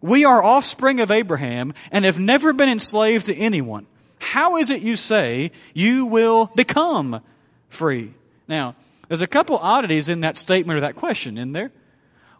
We 0.00 0.24
are 0.24 0.42
offspring 0.42 1.00
of 1.00 1.10
Abraham 1.10 1.74
and 1.90 2.04
have 2.04 2.18
never 2.18 2.52
been 2.52 2.68
enslaved 2.68 3.26
to 3.26 3.34
anyone. 3.34 3.86
How 4.18 4.56
is 4.56 4.70
it 4.70 4.82
you 4.82 4.96
say 4.96 5.52
you 5.74 6.06
will 6.06 6.50
become 6.54 7.20
free? 7.68 8.12
Now, 8.46 8.74
there's 9.08 9.20
a 9.20 9.26
couple 9.26 9.56
oddities 9.56 10.08
in 10.08 10.20
that 10.20 10.36
statement 10.36 10.78
or 10.78 10.80
that 10.80 10.96
question 10.96 11.38
in 11.38 11.52
there. 11.52 11.70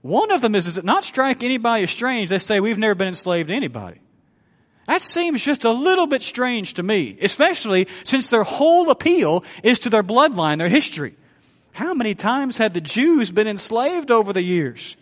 One 0.03 0.31
of 0.31 0.41
them 0.41 0.55
is, 0.55 0.67
does 0.67 0.79
it 0.79 0.85
not 0.85 1.03
strike 1.05 1.43
anybody 1.43 1.83
as 1.83 1.91
strange? 1.91 2.31
They 2.31 2.39
say, 2.39 2.61
we've 2.61 2.79
never 2.79 2.95
been 2.95 3.09
enslaved 3.09 3.49
to 3.49 3.55
anybody. 3.55 4.01
That 4.89 5.03
seems 5.03 5.45
just 5.45 5.67
a 5.67 5.71
little 5.71 6.07
bit 6.07 6.23
strange 6.23 6.75
to 6.75 6.83
me, 6.83 7.19
especially 7.21 7.87
since 8.05 8.29
their 8.29 8.43
whole 8.43 8.89
appeal 8.89 9.45
is 9.63 9.79
to 9.81 9.91
their 9.91 10.03
bloodline, 10.03 10.57
their 10.57 10.71
history. 10.71 11.15
How 11.73 11.93
many 11.93 12.15
times 12.15 12.57
had 12.57 12.73
the 12.73 12.81
Jews 12.81 13.31
been 13.31 13.47
enslaved 13.47 14.11
over 14.11 14.33
the 14.33 14.43
years? 14.43 14.97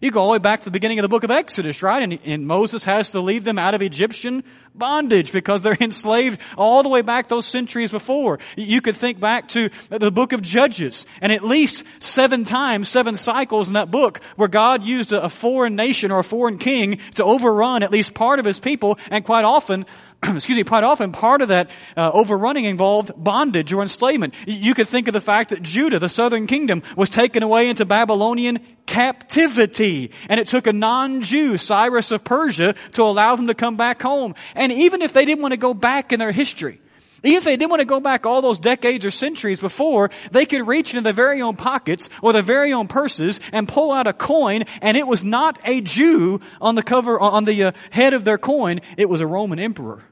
You 0.00 0.10
go 0.10 0.20
all 0.20 0.26
the 0.26 0.32
way 0.32 0.38
back 0.38 0.60
to 0.60 0.64
the 0.66 0.70
beginning 0.70 0.98
of 0.98 1.04
the 1.04 1.08
book 1.08 1.24
of 1.24 1.30
Exodus, 1.30 1.82
right? 1.82 2.02
And, 2.02 2.18
and, 2.24 2.46
Moses 2.46 2.84
has 2.84 3.12
to 3.12 3.20
lead 3.20 3.44
them 3.44 3.58
out 3.58 3.74
of 3.74 3.80
Egyptian 3.80 4.44
bondage 4.74 5.32
because 5.32 5.62
they're 5.62 5.76
enslaved 5.80 6.38
all 6.58 6.82
the 6.82 6.90
way 6.90 7.00
back 7.00 7.28
those 7.28 7.46
centuries 7.46 7.90
before. 7.90 8.38
You 8.56 8.82
could 8.82 8.96
think 8.96 9.18
back 9.18 9.48
to 9.48 9.70
the 9.88 10.10
book 10.10 10.34
of 10.34 10.42
Judges 10.42 11.06
and 11.22 11.32
at 11.32 11.42
least 11.42 11.84
seven 11.98 12.44
times, 12.44 12.88
seven 12.90 13.16
cycles 13.16 13.68
in 13.68 13.74
that 13.74 13.90
book 13.90 14.20
where 14.36 14.48
God 14.48 14.84
used 14.84 15.12
a, 15.12 15.24
a 15.24 15.28
foreign 15.30 15.76
nation 15.76 16.10
or 16.10 16.18
a 16.18 16.24
foreign 16.24 16.58
king 16.58 16.98
to 17.14 17.24
overrun 17.24 17.82
at 17.82 17.90
least 17.90 18.12
part 18.12 18.38
of 18.38 18.44
his 18.44 18.60
people 18.60 18.98
and 19.10 19.24
quite 19.24 19.46
often 19.46 19.86
excuse 20.34 20.56
me, 20.56 20.64
quite 20.64 20.84
often 20.84 21.12
part 21.12 21.42
of 21.42 21.48
that 21.48 21.68
uh, 21.96 22.10
overrunning 22.12 22.64
involved 22.64 23.12
bondage 23.16 23.72
or 23.72 23.82
enslavement. 23.82 24.34
You 24.46 24.74
could 24.74 24.88
think 24.88 25.08
of 25.08 25.14
the 25.14 25.20
fact 25.20 25.50
that 25.50 25.62
Judah, 25.62 25.98
the 25.98 26.08
southern 26.08 26.46
kingdom, 26.46 26.82
was 26.96 27.10
taken 27.10 27.42
away 27.42 27.68
into 27.68 27.84
Babylonian 27.84 28.60
captivity. 28.86 30.10
And 30.28 30.40
it 30.40 30.46
took 30.46 30.66
a 30.66 30.72
non-Jew, 30.72 31.58
Cyrus 31.58 32.12
of 32.12 32.24
Persia, 32.24 32.74
to 32.92 33.02
allow 33.02 33.36
them 33.36 33.48
to 33.48 33.54
come 33.54 33.76
back 33.76 34.00
home. 34.02 34.34
And 34.54 34.72
even 34.72 35.02
if 35.02 35.12
they 35.12 35.24
didn't 35.24 35.42
want 35.42 35.52
to 35.52 35.58
go 35.58 35.74
back 35.74 36.12
in 36.12 36.18
their 36.18 36.32
history, 36.32 36.80
even 37.28 37.38
if 37.38 37.44
they 37.44 37.56
didn't 37.56 37.70
want 37.70 37.80
to 37.80 37.86
go 37.86 38.00
back 38.00 38.26
all 38.26 38.42
those 38.42 38.58
decades 38.58 39.04
or 39.04 39.10
centuries 39.10 39.60
before, 39.60 40.10
they 40.30 40.46
could 40.46 40.66
reach 40.66 40.90
into 40.90 41.02
their 41.02 41.12
very 41.12 41.42
own 41.42 41.56
pockets 41.56 42.08
or 42.22 42.32
their 42.32 42.42
very 42.42 42.72
own 42.72 42.88
purses 42.88 43.40
and 43.52 43.68
pull 43.68 43.92
out 43.92 44.06
a 44.06 44.12
coin, 44.12 44.64
and 44.82 44.96
it 44.96 45.06
was 45.06 45.24
not 45.24 45.58
a 45.64 45.80
Jew 45.80 46.40
on 46.60 46.74
the 46.74 46.82
cover, 46.82 47.18
on 47.18 47.44
the 47.44 47.64
uh, 47.64 47.72
head 47.90 48.14
of 48.14 48.24
their 48.24 48.38
coin, 48.38 48.80
it 48.96 49.08
was 49.08 49.20
a 49.20 49.26
Roman 49.26 49.58
emperor. 49.58 50.02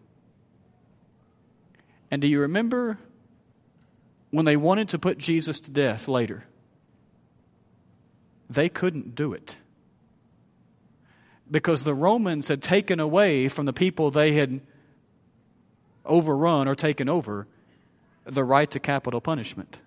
And 2.11 2.23
do 2.23 2.29
you 2.29 2.41
remember 2.41 2.99
when 4.31 4.45
they 4.45 4.57
wanted 4.57 4.91
to 4.91 4.99
put 4.99 5.19
Jesus 5.19 5.61
to 5.61 5.71
death 5.71 6.09
later? 6.09 6.45
They 8.49 8.69
couldn't 8.69 9.15
do 9.15 9.33
it. 9.33 9.57
Because 11.51 11.85
the 11.85 11.95
Romans 11.95 12.49
had 12.49 12.63
taken 12.63 13.01
away 13.01 13.49
from 13.49 13.67
the 13.67 13.73
people 13.73 14.11
they 14.11 14.33
had 14.33 14.61
overrun 16.05 16.69
or 16.69 16.75
taken 16.75 17.09
over 17.09 17.47
the 18.25 18.45
right 18.45 18.71
to 18.71 18.81
capital 18.81 19.21
punishment. 19.21 19.81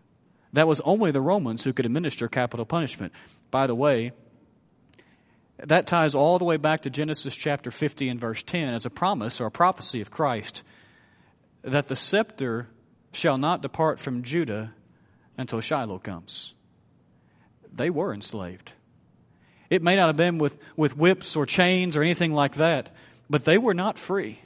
That 0.53 0.67
was 0.67 0.81
only 0.81 1.11
the 1.11 1.21
Romans 1.21 1.63
who 1.63 1.73
could 1.73 1.85
administer 1.85 2.27
capital 2.27 2.65
punishment. 2.65 3.13
By 3.51 3.67
the 3.67 3.75
way, 3.75 4.11
that 5.57 5.87
ties 5.87 6.15
all 6.15 6.37
the 6.37 6.45
way 6.45 6.57
back 6.57 6.81
to 6.81 6.89
Genesis 6.89 7.35
chapter 7.35 7.71
50 7.71 8.09
and 8.09 8.19
verse 8.19 8.43
10 8.43 8.73
as 8.73 8.85
a 8.85 8.89
promise 8.89 9.41
or 9.41 9.47
a 9.47 9.51
prophecy 9.51 10.01
of 10.01 10.11
Christ 10.11 10.63
that 11.63 11.87
the 11.87 11.95
scepter 11.95 12.67
shall 13.11 13.37
not 13.37 13.61
depart 13.61 13.99
from 13.99 14.23
Judah 14.23 14.73
until 15.37 15.59
Shiloh 15.59 15.99
comes. 15.99 16.53
They 17.73 17.89
were 17.89 18.13
enslaved. 18.13 18.73
It 19.69 19.83
may 19.83 19.95
not 19.95 20.07
have 20.07 20.17
been 20.17 20.37
with, 20.37 20.57
with 20.75 20.97
whips 20.97 21.35
or 21.35 21.45
chains 21.45 21.97
or 21.97 22.03
anything 22.03 22.33
like 22.33 22.55
that, 22.55 22.95
but 23.29 23.43
they 23.43 23.57
were 23.57 23.73
not 23.73 23.99
free. 23.99 24.39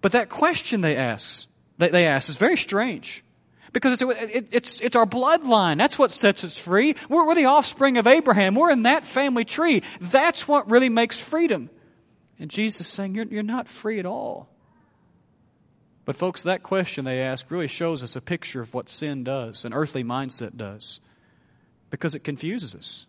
But 0.00 0.12
that 0.12 0.28
question 0.28 0.80
they 0.80 0.96
ask, 0.96 1.48
they, 1.78 1.88
they 1.88 2.06
ask 2.06 2.28
is 2.28 2.36
very 2.36 2.56
strange. 2.56 3.24
Because 3.72 4.00
it's, 4.00 4.12
it, 4.32 4.48
it's, 4.52 4.80
it's 4.80 4.96
our 4.96 5.06
bloodline. 5.06 5.76
That's 5.76 5.98
what 5.98 6.10
sets 6.10 6.42
us 6.42 6.58
free. 6.58 6.94
We're, 7.08 7.26
we're 7.26 7.34
the 7.34 7.46
offspring 7.46 7.98
of 7.98 8.06
Abraham. 8.06 8.54
We're 8.54 8.70
in 8.70 8.84
that 8.84 9.06
family 9.06 9.44
tree. 9.44 9.82
That's 10.00 10.48
what 10.48 10.70
really 10.70 10.88
makes 10.88 11.20
freedom. 11.20 11.68
And 12.38 12.50
Jesus 12.50 12.82
is 12.82 12.86
saying, 12.86 13.14
you're, 13.14 13.26
you're 13.26 13.42
not 13.42 13.68
free 13.68 13.98
at 13.98 14.06
all. 14.06 14.48
But, 16.04 16.16
folks, 16.16 16.44
that 16.44 16.62
question 16.62 17.04
they 17.04 17.20
ask 17.20 17.50
really 17.50 17.66
shows 17.66 18.02
us 18.02 18.16
a 18.16 18.22
picture 18.22 18.62
of 18.62 18.72
what 18.72 18.88
sin 18.88 19.24
does, 19.24 19.66
an 19.66 19.74
earthly 19.74 20.02
mindset 20.02 20.56
does, 20.56 21.00
because 21.90 22.14
it 22.14 22.24
confuses 22.24 22.74
us. 22.74 23.06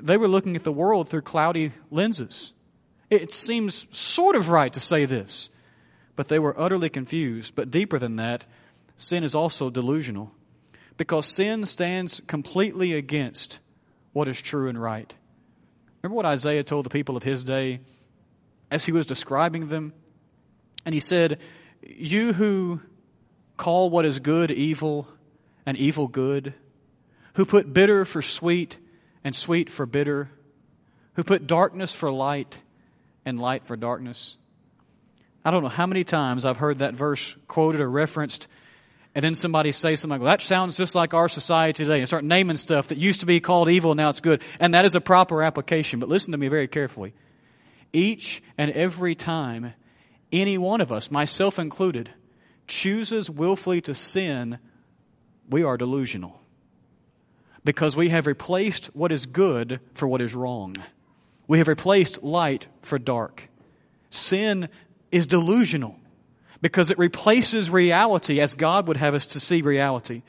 They 0.00 0.16
were 0.16 0.28
looking 0.28 0.54
at 0.54 0.62
the 0.62 0.70
world 0.70 1.08
through 1.08 1.22
cloudy 1.22 1.72
lenses. 1.90 2.52
It 3.10 3.32
seems 3.32 3.88
sort 3.96 4.36
of 4.36 4.50
right 4.50 4.72
to 4.72 4.80
say 4.80 5.06
this 5.06 5.50
but 6.18 6.26
they 6.26 6.40
were 6.40 6.60
utterly 6.60 6.88
confused. 6.88 7.54
But 7.54 7.70
deeper 7.70 7.96
than 7.96 8.16
that, 8.16 8.44
sin 8.96 9.22
is 9.22 9.36
also 9.36 9.70
delusional 9.70 10.32
because 10.96 11.26
sin 11.26 11.64
stands 11.64 12.20
completely 12.26 12.92
against 12.92 13.60
what 14.12 14.26
is 14.26 14.42
true 14.42 14.68
and 14.68 14.82
right. 14.82 15.14
Remember 16.02 16.16
what 16.16 16.26
Isaiah 16.26 16.64
told 16.64 16.84
the 16.84 16.90
people 16.90 17.16
of 17.16 17.22
his 17.22 17.44
day 17.44 17.78
as 18.68 18.84
he 18.84 18.90
was 18.90 19.06
describing 19.06 19.68
them? 19.68 19.92
And 20.84 20.92
he 20.92 21.00
said, 21.00 21.38
You 21.82 22.32
who 22.32 22.80
call 23.56 23.88
what 23.88 24.04
is 24.04 24.18
good 24.18 24.50
evil 24.50 25.06
and 25.64 25.78
evil 25.78 26.08
good, 26.08 26.52
who 27.34 27.46
put 27.46 27.72
bitter 27.72 28.04
for 28.04 28.22
sweet 28.22 28.76
and 29.22 29.36
sweet 29.36 29.70
for 29.70 29.86
bitter, 29.86 30.32
who 31.12 31.22
put 31.22 31.46
darkness 31.46 31.94
for 31.94 32.10
light 32.10 32.58
and 33.24 33.38
light 33.38 33.64
for 33.66 33.76
darkness. 33.76 34.36
I 35.44 35.50
don't 35.50 35.62
know 35.62 35.68
how 35.68 35.86
many 35.86 36.04
times 36.04 36.44
I've 36.44 36.56
heard 36.56 36.78
that 36.78 36.94
verse 36.94 37.36
quoted 37.46 37.80
or 37.80 37.90
referenced, 37.90 38.48
and 39.14 39.24
then 39.24 39.34
somebody 39.34 39.72
say 39.72 39.96
something 39.96 40.14
like, 40.14 40.20
well, 40.20 40.30
that 40.30 40.42
sounds 40.42 40.76
just 40.76 40.94
like 40.94 41.14
our 41.14 41.28
society 41.28 41.84
today, 41.84 41.98
and 42.00 42.06
start 42.06 42.24
naming 42.24 42.56
stuff 42.56 42.88
that 42.88 42.98
used 42.98 43.20
to 43.20 43.26
be 43.26 43.40
called 43.40 43.68
evil, 43.68 43.94
now 43.94 44.10
it's 44.10 44.20
good. 44.20 44.42
And 44.60 44.74
that 44.74 44.84
is 44.84 44.94
a 44.94 45.00
proper 45.00 45.42
application, 45.42 46.00
but 46.00 46.08
listen 46.08 46.32
to 46.32 46.38
me 46.38 46.48
very 46.48 46.68
carefully. 46.68 47.14
Each 47.92 48.42
and 48.58 48.70
every 48.72 49.14
time 49.14 49.74
any 50.30 50.58
one 50.58 50.80
of 50.80 50.92
us, 50.92 51.10
myself 51.10 51.58
included, 51.58 52.10
chooses 52.66 53.30
willfully 53.30 53.80
to 53.82 53.94
sin, 53.94 54.58
we 55.48 55.62
are 55.62 55.78
delusional. 55.78 56.40
Because 57.64 57.96
we 57.96 58.10
have 58.10 58.26
replaced 58.26 58.86
what 58.94 59.10
is 59.10 59.26
good 59.26 59.80
for 59.94 60.06
what 60.06 60.20
is 60.20 60.34
wrong. 60.34 60.76
We 61.46 61.58
have 61.58 61.68
replaced 61.68 62.22
light 62.22 62.68
for 62.82 62.98
dark. 62.98 63.48
Sin 64.10 64.68
is 65.10 65.26
delusional 65.26 65.96
because 66.60 66.90
it 66.90 66.98
replaces 66.98 67.70
reality 67.70 68.40
as 68.40 68.54
God 68.54 68.88
would 68.88 68.96
have 68.96 69.14
us 69.14 69.28
to 69.28 69.40
see 69.40 69.62
reality. 69.62 70.22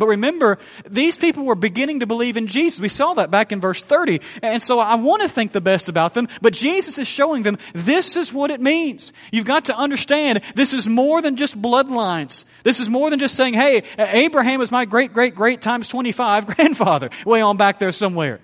But 0.00 0.08
remember, 0.08 0.58
these 0.88 1.18
people 1.18 1.44
were 1.44 1.54
beginning 1.54 2.00
to 2.00 2.06
believe 2.06 2.38
in 2.38 2.46
Jesus. 2.46 2.80
We 2.80 2.88
saw 2.88 3.12
that 3.14 3.30
back 3.30 3.52
in 3.52 3.60
verse 3.60 3.82
30. 3.82 4.22
And 4.42 4.62
so 4.62 4.78
I 4.78 4.94
want 4.94 5.20
to 5.20 5.28
think 5.28 5.52
the 5.52 5.60
best 5.60 5.90
about 5.90 6.14
them, 6.14 6.26
but 6.40 6.54
Jesus 6.54 6.96
is 6.96 7.06
showing 7.06 7.42
them 7.42 7.58
this 7.74 8.16
is 8.16 8.32
what 8.32 8.50
it 8.50 8.62
means. 8.62 9.12
You've 9.30 9.44
got 9.44 9.66
to 9.66 9.76
understand 9.76 10.40
this 10.54 10.72
is 10.72 10.88
more 10.88 11.20
than 11.20 11.36
just 11.36 11.60
bloodlines. 11.60 12.46
This 12.62 12.80
is 12.80 12.88
more 12.88 13.10
than 13.10 13.18
just 13.18 13.34
saying, 13.34 13.52
hey, 13.52 13.82
Abraham 13.98 14.62
is 14.62 14.72
my 14.72 14.86
great, 14.86 15.12
great, 15.12 15.34
great 15.34 15.60
times 15.60 15.86
25 15.88 16.46
grandfather 16.56 17.10
way 17.26 17.42
on 17.42 17.58
back 17.58 17.78
there 17.78 17.92
somewhere. 17.92 18.40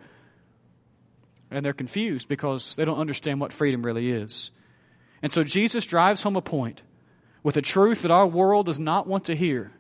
And 1.51 1.65
they're 1.65 1.73
confused 1.73 2.29
because 2.29 2.75
they 2.75 2.85
don't 2.85 2.99
understand 2.99 3.41
what 3.41 3.55
freedom 3.55 3.83
really 3.83 4.11
is. 4.11 4.51
And 5.27 5.33
so 5.33 5.43
Jesus 5.43 5.85
drives 5.85 6.23
home 6.23 6.37
a 6.37 6.41
point 6.41 6.83
with 7.43 7.57
a 7.57 7.61
truth 7.61 8.03
that 8.03 8.13
our 8.13 8.29
world 8.29 8.67
does 8.67 8.79
not 8.79 9.09
want 9.09 9.25
to 9.25 9.35
hear. 9.35 9.73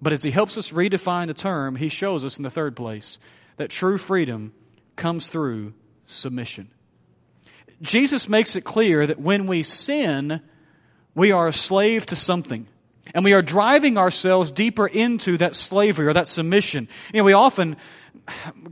But 0.00 0.12
as 0.12 0.24
he 0.24 0.32
helps 0.32 0.58
us 0.58 0.72
redefine 0.72 1.28
the 1.28 1.32
term, 1.32 1.76
he 1.76 1.88
shows 1.88 2.24
us 2.24 2.38
in 2.38 2.42
the 2.42 2.50
third 2.50 2.74
place 2.74 3.20
that 3.56 3.70
true 3.70 3.98
freedom 3.98 4.52
comes 4.96 5.28
through 5.28 5.74
submission. 6.06 6.72
Jesus 7.82 8.28
makes 8.28 8.56
it 8.56 8.62
clear 8.62 9.06
that 9.06 9.20
when 9.20 9.46
we 9.46 9.62
sin, 9.62 10.40
we 11.14 11.30
are 11.30 11.46
a 11.46 11.52
slave 11.52 12.04
to 12.06 12.16
something. 12.16 12.66
And 13.14 13.24
we 13.24 13.34
are 13.34 13.42
driving 13.42 13.98
ourselves 13.98 14.52
deeper 14.52 14.86
into 14.86 15.36
that 15.38 15.54
slavery 15.54 16.06
or 16.06 16.12
that 16.12 16.28
submission. 16.28 16.88
You 17.12 17.18
know, 17.18 17.24
we 17.24 17.32
often 17.32 17.76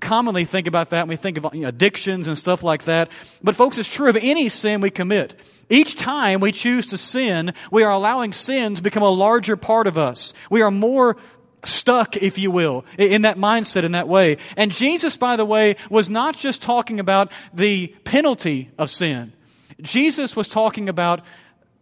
commonly 0.00 0.44
think 0.44 0.66
about 0.66 0.90
that 0.90 1.02
when 1.02 1.08
we 1.08 1.16
think 1.16 1.38
of 1.38 1.54
you 1.54 1.62
know, 1.62 1.68
addictions 1.68 2.28
and 2.28 2.38
stuff 2.38 2.62
like 2.62 2.84
that. 2.84 3.10
But 3.42 3.56
folks, 3.56 3.78
it's 3.78 3.92
true 3.92 4.08
of 4.08 4.16
any 4.16 4.48
sin 4.48 4.80
we 4.80 4.90
commit. 4.90 5.34
Each 5.68 5.94
time 5.94 6.40
we 6.40 6.52
choose 6.52 6.88
to 6.88 6.98
sin, 6.98 7.54
we 7.70 7.84
are 7.84 7.92
allowing 7.92 8.32
sin 8.32 8.74
to 8.74 8.82
become 8.82 9.02
a 9.02 9.10
larger 9.10 9.56
part 9.56 9.86
of 9.86 9.98
us. 9.98 10.32
We 10.50 10.62
are 10.62 10.70
more 10.70 11.16
stuck, 11.64 12.16
if 12.16 12.38
you 12.38 12.50
will, 12.50 12.84
in 12.98 13.22
that 13.22 13.36
mindset, 13.36 13.84
in 13.84 13.92
that 13.92 14.08
way. 14.08 14.38
And 14.56 14.72
Jesus, 14.72 15.16
by 15.16 15.36
the 15.36 15.44
way, 15.44 15.76
was 15.90 16.10
not 16.10 16.36
just 16.36 16.62
talking 16.62 16.98
about 16.98 17.30
the 17.52 17.88
penalty 18.04 18.70
of 18.78 18.90
sin. 18.90 19.32
Jesus 19.80 20.34
was 20.34 20.48
talking 20.48 20.88
about 20.88 21.22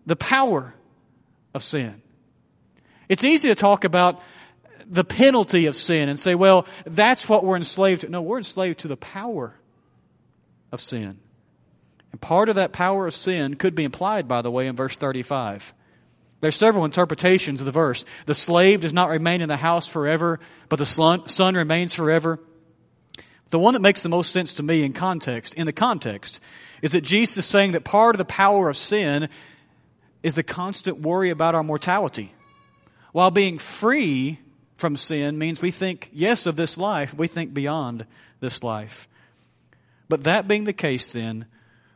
the 0.07 0.16
power 0.16 0.75
of 1.55 1.62
sin. 1.62 2.03
It's 3.09 3.25
easy 3.25 3.49
to 3.49 3.55
talk 3.55 3.85
about 3.85 4.21
the 4.87 5.05
penalty 5.05 5.66
of 5.66 5.77
sin 5.77 6.09
and 6.09 6.18
say, 6.18 6.35
well, 6.35 6.66
that's 6.85 7.29
what 7.29 7.44
we're 7.44 7.57
enslaved 7.57 8.03
to. 8.03 8.09
No, 8.09 8.23
we're 8.23 8.38
enslaved 8.38 8.81
to 8.81 8.88
the 8.88 8.97
power 8.97 9.55
of 10.73 10.81
sin. 10.81 11.18
And 12.12 12.21
part 12.21 12.49
of 12.49 12.55
that 12.55 12.73
power 12.73 13.07
of 13.07 13.14
sin 13.14 13.57
could 13.57 13.75
be 13.75 13.85
implied, 13.85 14.29
by 14.29 14.42
the 14.42 14.51
way, 14.51 14.66
in 14.66 14.77
verse 14.77 14.97
35. 14.97 15.75
There's 16.40 16.57
several 16.57 16.85
interpretations 16.85 17.61
of 17.61 17.66
the 17.66 17.73
verse. 17.73 18.05
The 18.27 18.35
slave 18.35 18.81
does 18.81 18.92
not 18.92 19.11
remain 19.11 19.40
in 19.40 19.49
the 19.49 19.57
house 19.57 19.87
forever, 19.87 20.40
but 20.68 20.79
the 20.79 20.87
son 20.87 21.55
remains 21.55 21.94
forever. 21.94 22.38
The 23.51 23.59
one 23.59 23.75
that 23.75 23.81
makes 23.81 24.03
the 24.03 24.09
most 24.09 24.31
sense 24.31 24.55
to 24.55 24.62
me 24.62 24.85
in 24.85 24.92
context, 24.92 25.55
in 25.55 25.66
the 25.66 25.73
context, 25.73 26.40
is 26.81 26.92
that 26.92 27.01
Jesus 27.01 27.38
is 27.38 27.47
saying 27.47 27.73
that 27.73 27.85
part 27.85 28.14
of 28.14 28.18
the 28.18 28.25
power 28.25 28.68
of 28.68 28.77
sin 28.77 29.29
is 30.23 30.35
the 30.35 30.42
constant 30.42 31.01
worry 31.01 31.31
about 31.31 31.55
our 31.55 31.64
mortality. 31.64 32.33
While 33.12 33.31
being 33.31 33.59
free 33.59 34.38
from 34.77 34.97
sin 34.97 35.38
means 35.38 35.61
we 35.61 35.71
think, 35.71 36.11
yes, 36.12 36.47
of 36.47 36.57
this 36.57 36.79
life, 36.79 37.14
we 37.14 37.27
think 37.27 37.53
beyond 37.53 38.07
this 38.40 38.62
life. 38.62 39.09
But 40.09 40.25
that 40.25 40.49
being 40.49 40.64
the 40.64 40.73
case, 40.73 41.11
then, 41.11 41.47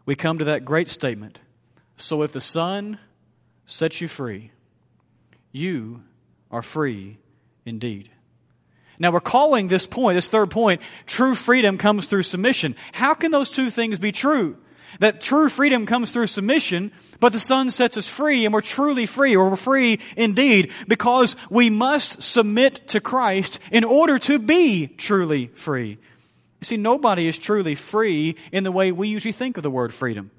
we 0.04 0.16
come 0.16 0.38
to 0.38 0.46
that 0.46 0.64
great 0.64 0.88
statement. 0.88 1.38
So 1.96 2.22
if 2.22 2.32
the 2.32 2.40
Son 2.40 2.98
sets 3.66 4.00
you 4.00 4.08
free, 4.08 4.50
you 5.52 6.02
are 6.50 6.62
free 6.62 7.18
indeed. 7.64 8.10
Now 8.98 9.10
we're 9.10 9.20
calling 9.20 9.68
this 9.68 9.86
point, 9.86 10.16
this 10.16 10.28
third 10.28 10.50
point, 10.50 10.80
true 11.06 11.34
freedom 11.34 11.78
comes 11.78 12.06
through 12.06 12.24
submission. 12.24 12.76
How 12.92 13.14
can 13.14 13.30
those 13.30 13.50
two 13.50 13.70
things 13.70 13.98
be 13.98 14.12
true? 14.12 14.56
That 15.00 15.20
true 15.20 15.48
freedom 15.48 15.86
comes 15.86 16.12
through 16.12 16.26
submission, 16.26 16.92
but 17.20 17.32
the 17.32 17.40
Son 17.40 17.70
sets 17.70 17.96
us 17.96 18.08
free 18.08 18.44
and 18.44 18.52
we're 18.52 18.60
truly 18.60 19.06
free, 19.06 19.36
or 19.36 19.50
we're 19.50 19.56
free 19.56 20.00
indeed, 20.16 20.72
because 20.88 21.36
we 21.50 21.70
must 21.70 22.22
submit 22.22 22.88
to 22.88 23.00
Christ 23.00 23.58
in 23.70 23.84
order 23.84 24.18
to 24.20 24.38
be 24.38 24.86
truly 24.86 25.46
free. 25.54 25.98
You 26.60 26.64
see, 26.64 26.76
nobody 26.76 27.26
is 27.26 27.38
truly 27.38 27.74
free 27.74 28.36
in 28.52 28.64
the 28.64 28.72
way 28.72 28.92
we 28.92 29.08
usually 29.08 29.32
think 29.32 29.56
of 29.56 29.62
the 29.62 29.70
word 29.70 29.92
freedom. 29.92 30.30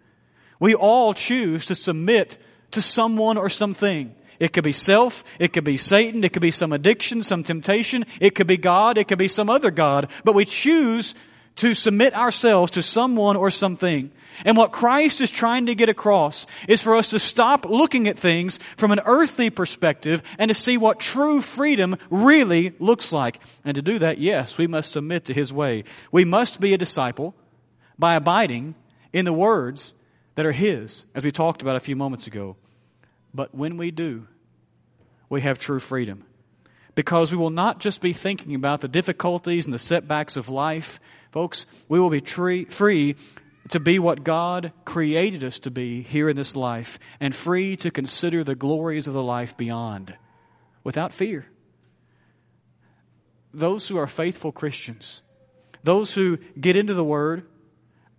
We 0.59 0.75
all 0.75 1.13
choose 1.13 1.65
to 1.65 1.75
submit 1.75 2.37
to 2.71 2.81
someone 2.81 3.37
or 3.37 3.49
something. 3.49 4.15
It 4.39 4.53
could 4.53 4.63
be 4.63 4.71
self, 4.71 5.23
it 5.39 5.53
could 5.53 5.63
be 5.63 5.77
Satan, 5.77 6.23
it 6.23 6.33
could 6.33 6.41
be 6.41 6.51
some 6.51 6.73
addiction, 6.73 7.23
some 7.23 7.43
temptation, 7.43 8.05
it 8.19 8.35
could 8.35 8.47
be 8.47 8.57
God, 8.57 8.97
it 8.97 9.07
could 9.07 9.17
be 9.17 9.27
some 9.27 9.49
other 9.49 9.71
God, 9.71 10.09
but 10.23 10.35
we 10.35 10.45
choose 10.45 11.15
to 11.57 11.73
submit 11.73 12.15
ourselves 12.15 12.71
to 12.71 12.81
someone 12.81 13.35
or 13.35 13.51
something. 13.51 14.11
And 14.45 14.57
what 14.57 14.71
Christ 14.71 15.21
is 15.21 15.29
trying 15.29 15.67
to 15.67 15.75
get 15.75 15.89
across 15.89 16.47
is 16.67 16.81
for 16.81 16.95
us 16.95 17.11
to 17.11 17.19
stop 17.19 17.65
looking 17.65 18.07
at 18.07 18.17
things 18.17 18.59
from 18.77 18.91
an 18.91 19.01
earthly 19.05 19.49
perspective 19.49 20.23
and 20.39 20.49
to 20.49 20.55
see 20.55 20.77
what 20.77 20.99
true 20.99 21.41
freedom 21.41 21.97
really 22.09 22.73
looks 22.79 23.13
like. 23.13 23.39
And 23.63 23.75
to 23.75 23.81
do 23.81 23.99
that, 23.99 24.17
yes, 24.17 24.57
we 24.57 24.67
must 24.67 24.91
submit 24.91 25.25
to 25.25 25.33
His 25.33 25.53
way. 25.53 25.83
We 26.11 26.25
must 26.25 26.59
be 26.59 26.73
a 26.73 26.77
disciple 26.77 27.35
by 27.99 28.15
abiding 28.15 28.75
in 29.11 29.25
the 29.25 29.33
words 29.33 29.93
that 30.35 30.47
are 30.47 30.51
His, 30.51 31.05
as 31.13 31.23
we 31.23 31.31
talked 31.31 31.61
about 31.61 31.75
a 31.75 31.79
few 31.79 31.95
moments 31.95 32.25
ago. 32.25 32.55
But 33.33 33.53
when 33.53 33.77
we 33.77 33.91
do, 33.91 34.27
we 35.29 35.41
have 35.41 35.59
true 35.59 35.79
freedom. 35.79 36.25
Because 36.95 37.31
we 37.31 37.37
will 37.37 37.49
not 37.49 37.79
just 37.79 38.01
be 38.01 38.13
thinking 38.13 38.53
about 38.53 38.81
the 38.81 38.87
difficulties 38.87 39.65
and 39.65 39.73
the 39.73 39.79
setbacks 39.79 40.37
of 40.37 40.49
life. 40.49 40.99
Folks, 41.33 41.65
we 41.89 41.99
will 41.99 42.11
be 42.11 42.19
free, 42.19 42.65
free 42.65 43.15
to 43.69 43.79
be 43.79 43.97
what 43.97 44.23
God 44.23 44.71
created 44.85 45.43
us 45.43 45.61
to 45.61 45.71
be 45.71 46.03
here 46.03 46.29
in 46.29 46.35
this 46.35 46.55
life 46.55 46.99
and 47.19 47.33
free 47.33 47.75
to 47.77 47.89
consider 47.89 48.43
the 48.43 48.53
glories 48.53 49.07
of 49.07 49.15
the 49.15 49.23
life 49.23 49.57
beyond 49.57 50.15
without 50.83 51.11
fear. 51.11 51.47
Those 53.51 53.87
who 53.87 53.97
are 53.97 54.05
faithful 54.05 54.51
Christians, 54.51 55.23
those 55.81 56.13
who 56.13 56.37
get 56.59 56.75
into 56.75 56.93
the 56.93 57.03
Word, 57.03 57.47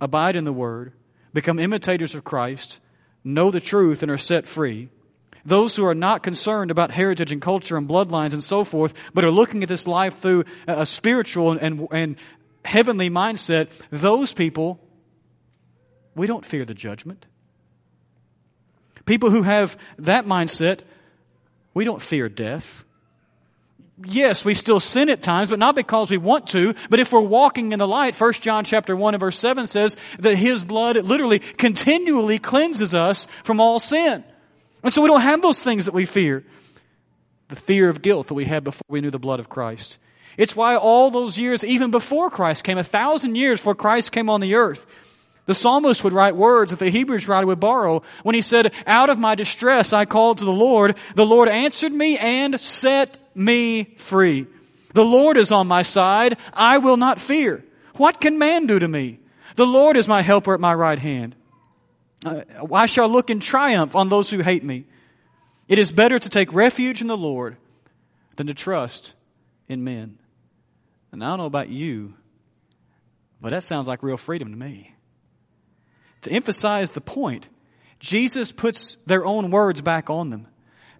abide 0.01 0.35
in 0.35 0.43
the 0.43 0.51
Word, 0.51 0.91
become 1.33 1.57
imitators 1.57 2.15
of 2.15 2.25
Christ, 2.25 2.81
know 3.23 3.49
the 3.49 3.61
truth, 3.61 4.03
and 4.03 4.11
are 4.11 4.17
set 4.17 4.45
free, 4.45 4.89
those 5.45 5.75
who 5.75 5.85
are 5.85 5.95
not 5.95 6.23
concerned 6.23 6.71
about 6.71 6.89
heritage 6.89 7.31
and 7.31 7.41
culture 7.41 7.77
and 7.77 7.87
bloodlines 7.87 8.33
and 8.33 8.43
so 8.43 8.63
forth, 8.63 8.93
but 9.13 9.23
are 9.23 9.31
looking 9.31 9.61
at 9.61 9.69
this 9.69 9.85
life 9.85 10.17
through 10.17 10.43
a 10.67 10.85
spiritual 10.85 11.51
and, 11.51 11.87
and 11.91 12.15
heavenly 12.65 13.09
mindset, 13.09 13.69
those 13.89 14.33
people, 14.33 14.79
we 16.15 16.27
don't 16.27 16.45
fear 16.45 16.65
the 16.65 16.73
judgment. 16.73 17.25
People 19.05 19.29
who 19.29 19.43
have 19.43 19.77
that 19.99 20.25
mindset, 20.25 20.81
we 21.73 21.85
don't 21.85 22.01
fear 22.01 22.27
death. 22.27 22.83
Yes, 24.03 24.43
we 24.43 24.55
still 24.55 24.79
sin 24.81 25.09
at 25.09 25.21
times, 25.21 25.49
but 25.49 25.59
not 25.59 25.75
because 25.75 26.09
we 26.09 26.17
want 26.17 26.47
to, 26.47 26.73
but 26.89 26.99
if 26.99 27.13
we're 27.13 27.21
walking 27.21 27.71
in 27.71 27.79
the 27.79 27.87
light, 27.87 28.19
1 28.19 28.33
John 28.33 28.65
chapter 28.65 28.95
1 28.95 29.13
and 29.13 29.19
verse 29.21 29.39
7 29.39 29.67
says 29.67 29.95
that 30.19 30.35
His 30.35 30.65
blood 30.65 30.97
literally 30.97 31.39
continually 31.39 32.39
cleanses 32.39 32.93
us 32.93 33.27
from 33.43 33.61
all 33.61 33.79
sin. 33.79 34.23
And 34.83 34.91
so 34.91 35.01
we 35.01 35.07
don't 35.07 35.21
have 35.21 35.41
those 35.41 35.61
things 35.61 35.85
that 35.85 35.93
we 35.93 36.05
fear. 36.05 36.43
The 37.47 37.55
fear 37.55 37.89
of 37.89 38.01
guilt 38.01 38.27
that 38.27 38.33
we 38.33 38.45
had 38.45 38.63
before 38.63 38.85
we 38.89 39.01
knew 39.01 39.11
the 39.11 39.19
blood 39.19 39.39
of 39.39 39.49
Christ. 39.49 39.97
It's 40.37 40.55
why 40.55 40.75
all 40.75 41.11
those 41.11 41.37
years, 41.37 41.63
even 41.63 41.91
before 41.91 42.29
Christ 42.29 42.63
came, 42.63 42.77
a 42.77 42.83
thousand 42.83 43.35
years 43.35 43.59
before 43.59 43.75
Christ 43.75 44.11
came 44.11 44.29
on 44.29 44.41
the 44.41 44.55
earth, 44.55 44.85
the 45.45 45.53
psalmist 45.53 46.03
would 46.03 46.13
write 46.13 46.35
words 46.35 46.71
that 46.71 46.79
the 46.79 46.89
Hebrews 46.89 47.27
writer 47.27 47.47
would 47.47 47.59
borrow 47.59 48.01
when 48.23 48.35
he 48.35 48.41
said, 48.41 48.73
Out 48.87 49.09
of 49.09 49.19
my 49.19 49.35
distress 49.35 49.93
I 49.93 50.05
called 50.05 50.39
to 50.39 50.45
the 50.45 50.51
Lord. 50.51 50.95
The 51.15 51.25
Lord 51.25 51.49
answered 51.49 51.93
me 51.93 52.17
and 52.17 52.59
set 52.59 53.17
me 53.35 53.95
free. 53.97 54.47
The 54.93 55.05
Lord 55.05 55.37
is 55.37 55.51
on 55.51 55.67
my 55.67 55.83
side. 55.83 56.37
I 56.53 56.79
will 56.79 56.97
not 56.97 57.21
fear. 57.21 57.63
What 57.95 58.19
can 58.19 58.39
man 58.39 58.65
do 58.65 58.79
to 58.79 58.87
me? 58.87 59.19
The 59.55 59.67
Lord 59.67 59.97
is 59.97 60.07
my 60.07 60.21
helper 60.21 60.53
at 60.53 60.59
my 60.59 60.73
right 60.73 60.99
hand. 60.99 61.35
Uh, 62.25 62.41
I 62.73 62.87
shall 62.87 63.07
look 63.07 63.29
in 63.29 63.39
triumph 63.39 63.95
on 63.95 64.09
those 64.09 64.29
who 64.29 64.39
hate 64.39 64.63
me. 64.63 64.85
It 65.67 65.79
is 65.79 65.91
better 65.91 66.17
to 66.17 66.29
take 66.29 66.51
refuge 66.53 67.01
in 67.01 67.07
the 67.07 67.17
Lord 67.17 67.57
than 68.35 68.47
to 68.47 68.53
trust 68.53 69.13
in 69.67 69.83
men. 69.83 70.17
And 71.15 71.23
I 71.23 71.29
don't 71.29 71.37
know 71.37 71.45
about 71.45 71.69
you, 71.69 72.13
but 73.39 73.51
that 73.51 73.63
sounds 73.63 73.87
like 73.87 74.03
real 74.03 74.17
freedom 74.17 74.51
to 74.51 74.57
me. 74.57 74.93
To 76.23 76.31
emphasize 76.31 76.91
the 76.91 76.99
point, 76.99 77.47
Jesus 77.99 78.51
puts 78.51 78.97
their 79.05 79.25
own 79.25 79.49
words 79.49 79.79
back 79.79 80.09
on 80.09 80.29
them. 80.29 80.45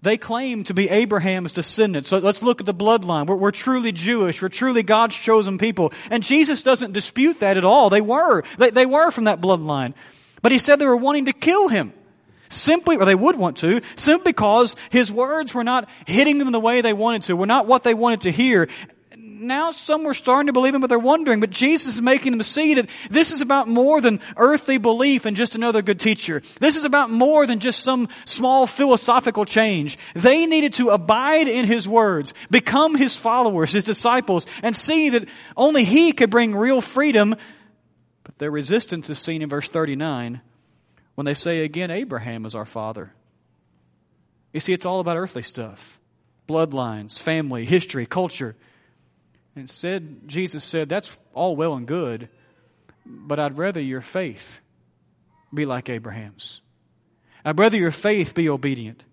They 0.03 0.15
claim 0.15 0.63
to 0.63 0.73
be 0.73 0.87
Abraham's 0.87 1.51
descendants. 1.51 2.07
So 2.07 2.19
let's 2.19 2.41
look 2.41 2.61
at 2.61 2.65
the 2.65 2.73
bloodline. 2.73 3.27
We're, 3.27 3.35
we're, 3.35 3.51
truly 3.51 3.91
Jewish. 3.91 4.41
We're 4.41 4.47
truly 4.47 4.83
God's 4.83 5.17
chosen 5.17 5.57
people. 5.57 5.91
And 6.09 6.23
Jesus 6.23 6.63
doesn't 6.63 6.93
dispute 6.93 7.41
that 7.41 7.57
at 7.57 7.65
all. 7.65 7.89
They 7.89 7.99
were. 7.99 8.43
They, 8.57 8.69
they 8.69 8.85
were 8.85 9.11
from 9.11 9.25
that 9.25 9.41
bloodline. 9.41 9.95
But 10.41 10.53
he 10.53 10.59
said 10.59 10.79
they 10.79 10.85
were 10.85 10.95
wanting 10.95 11.25
to 11.25 11.33
kill 11.33 11.67
him. 11.67 11.91
Simply, 12.47 12.95
or 12.95 13.03
they 13.03 13.15
would 13.15 13.35
want 13.35 13.57
to, 13.57 13.81
simply 13.97 14.31
because 14.31 14.77
his 14.91 15.11
words 15.11 15.53
were 15.53 15.65
not 15.65 15.89
hitting 16.05 16.37
them 16.37 16.53
the 16.53 16.59
way 16.59 16.79
they 16.79 16.93
wanted 16.93 17.23
to, 17.23 17.35
were 17.35 17.47
not 17.47 17.67
what 17.67 17.83
they 17.83 17.93
wanted 17.93 18.21
to 18.21 18.31
hear. 18.31 18.69
Now 19.35 19.71
some 19.71 20.03
were 20.03 20.13
starting 20.13 20.47
to 20.47 20.53
believe 20.53 20.73
him, 20.73 20.81
but 20.81 20.87
they're 20.87 20.99
wondering. 20.99 21.39
But 21.39 21.49
Jesus 21.49 21.95
is 21.95 22.01
making 22.01 22.31
them 22.31 22.43
see 22.43 22.75
that 22.75 22.89
this 23.09 23.31
is 23.31 23.41
about 23.41 23.67
more 23.67 24.01
than 24.01 24.19
earthly 24.37 24.77
belief 24.77 25.25
and 25.25 25.35
just 25.35 25.55
another 25.55 25.81
good 25.81 25.99
teacher. 25.99 26.41
This 26.59 26.75
is 26.75 26.83
about 26.83 27.09
more 27.09 27.45
than 27.45 27.59
just 27.59 27.81
some 27.81 28.07
small 28.25 28.67
philosophical 28.67 29.45
change. 29.45 29.97
They 30.13 30.45
needed 30.45 30.73
to 30.73 30.89
abide 30.89 31.47
in 31.47 31.65
his 31.65 31.87
words, 31.87 32.33
become 32.49 32.95
his 32.95 33.17
followers, 33.17 33.71
his 33.71 33.85
disciples, 33.85 34.45
and 34.63 34.75
see 34.75 35.09
that 35.09 35.27
only 35.57 35.83
he 35.83 36.11
could 36.11 36.29
bring 36.29 36.55
real 36.55 36.81
freedom 36.81 37.35
but 38.25 38.39
their 38.39 38.51
resistance 38.51 39.09
is 39.09 39.19
seen 39.19 39.41
in 39.41 39.49
verse 39.49 39.69
39 39.69 40.41
when 41.13 41.25
they 41.25 41.35
say 41.35 41.63
again, 41.63 41.91
Abraham 41.91 42.45
is 42.45 42.55
our 42.55 42.65
father. 42.65 43.13
You 44.51 44.59
see, 44.59 44.73
it's 44.73 44.85
all 44.85 44.99
about 44.99 45.15
earthly 45.15 45.43
stuff 45.43 45.99
bloodlines, 46.49 47.17
family, 47.17 47.65
history, 47.65 48.05
culture. 48.05 48.55
And 49.55 49.69
said, 49.69 50.27
Jesus 50.27 50.63
said, 50.63 50.89
that's 50.89 51.17
all 51.33 51.55
well 51.55 51.75
and 51.75 51.87
good, 51.87 52.27
but 53.05 53.39
I'd 53.39 53.57
rather 53.57 53.81
your 53.81 54.01
faith 54.01 54.59
be 55.53 55.65
like 55.65 55.89
Abraham's. 55.89 56.61
I'd 57.45 57.57
rather 57.57 57.77
your 57.77 57.91
faith 57.91 58.33
be 58.33 58.49
obedient. 58.49 59.03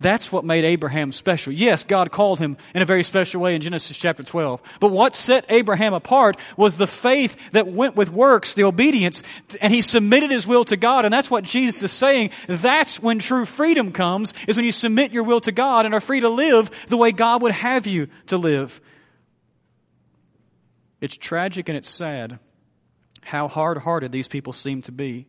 That's 0.00 0.32
what 0.32 0.44
made 0.44 0.64
Abraham 0.64 1.12
special. 1.12 1.52
Yes, 1.52 1.84
God 1.84 2.10
called 2.10 2.38
him 2.38 2.56
in 2.74 2.82
a 2.82 2.86
very 2.86 3.04
special 3.04 3.40
way 3.40 3.54
in 3.54 3.60
Genesis 3.60 3.96
chapter 3.96 4.22
12. 4.22 4.60
But 4.80 4.90
what 4.90 5.14
set 5.14 5.44
Abraham 5.48 5.94
apart 5.94 6.36
was 6.56 6.76
the 6.76 6.86
faith 6.86 7.36
that 7.52 7.68
went 7.68 7.94
with 7.94 8.10
works, 8.10 8.54
the 8.54 8.64
obedience, 8.64 9.22
and 9.60 9.72
he 9.72 9.82
submitted 9.82 10.30
his 10.30 10.46
will 10.46 10.64
to 10.64 10.76
God. 10.76 11.04
And 11.04 11.12
that's 11.12 11.30
what 11.30 11.44
Jesus 11.44 11.82
is 11.84 11.92
saying. 11.92 12.30
That's 12.48 12.98
when 13.00 13.20
true 13.20 13.44
freedom 13.44 13.92
comes, 13.92 14.34
is 14.48 14.56
when 14.56 14.66
you 14.66 14.72
submit 14.72 15.12
your 15.12 15.22
will 15.22 15.40
to 15.42 15.52
God 15.52 15.86
and 15.86 15.94
are 15.94 16.00
free 16.00 16.20
to 16.20 16.28
live 16.28 16.70
the 16.88 16.96
way 16.96 17.12
God 17.12 17.42
would 17.42 17.52
have 17.52 17.86
you 17.86 18.08
to 18.26 18.38
live. 18.38 18.80
It's 21.02 21.16
tragic 21.16 21.68
and 21.68 21.76
it's 21.76 21.90
sad 21.90 22.38
how 23.22 23.48
hard 23.48 23.76
hearted 23.78 24.12
these 24.12 24.28
people 24.28 24.52
seem 24.52 24.82
to 24.82 24.92
be 24.92 25.26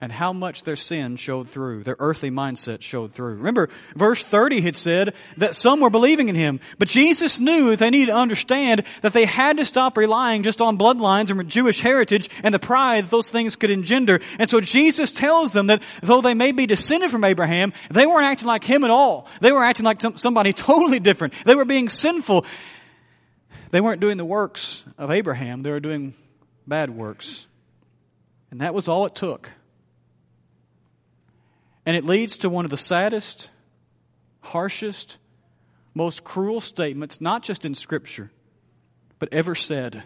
and 0.00 0.10
how 0.10 0.32
much 0.32 0.64
their 0.64 0.76
sin 0.76 1.16
showed 1.16 1.48
through, 1.48 1.84
their 1.84 1.96
earthly 2.00 2.30
mindset 2.30 2.82
showed 2.82 3.12
through. 3.12 3.34
Remember, 3.34 3.68
verse 3.94 4.24
30 4.24 4.60
had 4.60 4.74
said 4.74 5.14
that 5.36 5.54
some 5.54 5.80
were 5.80 5.90
believing 5.90 6.28
in 6.28 6.34
him, 6.34 6.58
but 6.78 6.88
Jesus 6.88 7.38
knew 7.38 7.76
they 7.76 7.90
needed 7.90 8.06
to 8.06 8.16
understand 8.16 8.82
that 9.02 9.12
they 9.12 9.24
had 9.24 9.56
to 9.58 9.64
stop 9.64 9.96
relying 9.96 10.42
just 10.42 10.60
on 10.60 10.78
bloodlines 10.78 11.30
and 11.30 11.48
Jewish 11.48 11.80
heritage 11.80 12.28
and 12.42 12.52
the 12.52 12.58
pride 12.58 13.04
that 13.04 13.10
those 13.10 13.30
things 13.30 13.54
could 13.54 13.70
engender. 13.70 14.18
And 14.40 14.50
so 14.50 14.60
Jesus 14.60 15.12
tells 15.12 15.52
them 15.52 15.68
that 15.68 15.82
though 16.02 16.20
they 16.20 16.34
may 16.34 16.50
be 16.50 16.66
descended 16.66 17.12
from 17.12 17.22
Abraham, 17.22 17.72
they 17.88 18.06
weren't 18.06 18.26
acting 18.26 18.48
like 18.48 18.64
him 18.64 18.82
at 18.82 18.90
all. 18.90 19.28
They 19.40 19.52
were 19.52 19.62
acting 19.62 19.84
like 19.84 20.00
somebody 20.16 20.52
totally 20.54 20.98
different. 20.98 21.34
They 21.44 21.54
were 21.54 21.64
being 21.64 21.88
sinful. 21.88 22.44
They 23.70 23.80
weren't 23.80 24.00
doing 24.00 24.16
the 24.16 24.24
works 24.24 24.84
of 24.96 25.10
Abraham, 25.10 25.62
they 25.62 25.70
were 25.70 25.80
doing 25.80 26.14
bad 26.66 26.90
works. 26.90 27.46
And 28.50 28.60
that 28.60 28.74
was 28.74 28.88
all 28.88 29.06
it 29.06 29.14
took. 29.14 29.50
And 31.84 31.96
it 31.96 32.04
leads 32.04 32.38
to 32.38 32.50
one 32.50 32.64
of 32.64 32.70
the 32.70 32.76
saddest, 32.76 33.50
harshest, 34.40 35.18
most 35.94 36.22
cruel 36.22 36.60
statements, 36.60 37.20
not 37.20 37.42
just 37.42 37.64
in 37.64 37.74
Scripture, 37.74 38.30
but 39.18 39.32
ever 39.32 39.54
said. 39.54 40.04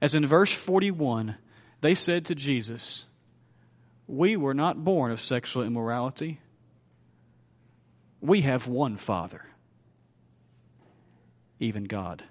As 0.00 0.14
in 0.14 0.26
verse 0.26 0.52
41, 0.52 1.36
they 1.80 1.94
said 1.94 2.26
to 2.26 2.34
Jesus, 2.34 3.06
We 4.06 4.36
were 4.36 4.54
not 4.54 4.82
born 4.82 5.10
of 5.10 5.20
sexual 5.20 5.62
immorality. 5.62 6.40
We 8.20 8.42
have 8.42 8.66
one 8.66 8.96
Father, 8.96 9.45
even 11.58 11.84
God. 11.84 12.24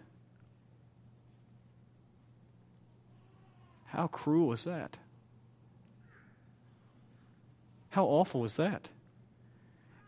How 3.85 4.07
cruel 4.07 4.51
is 4.51 4.65
that? 4.65 4.97
How 7.89 8.05
awful 8.05 8.43
is 8.43 8.55
that? 8.55 8.89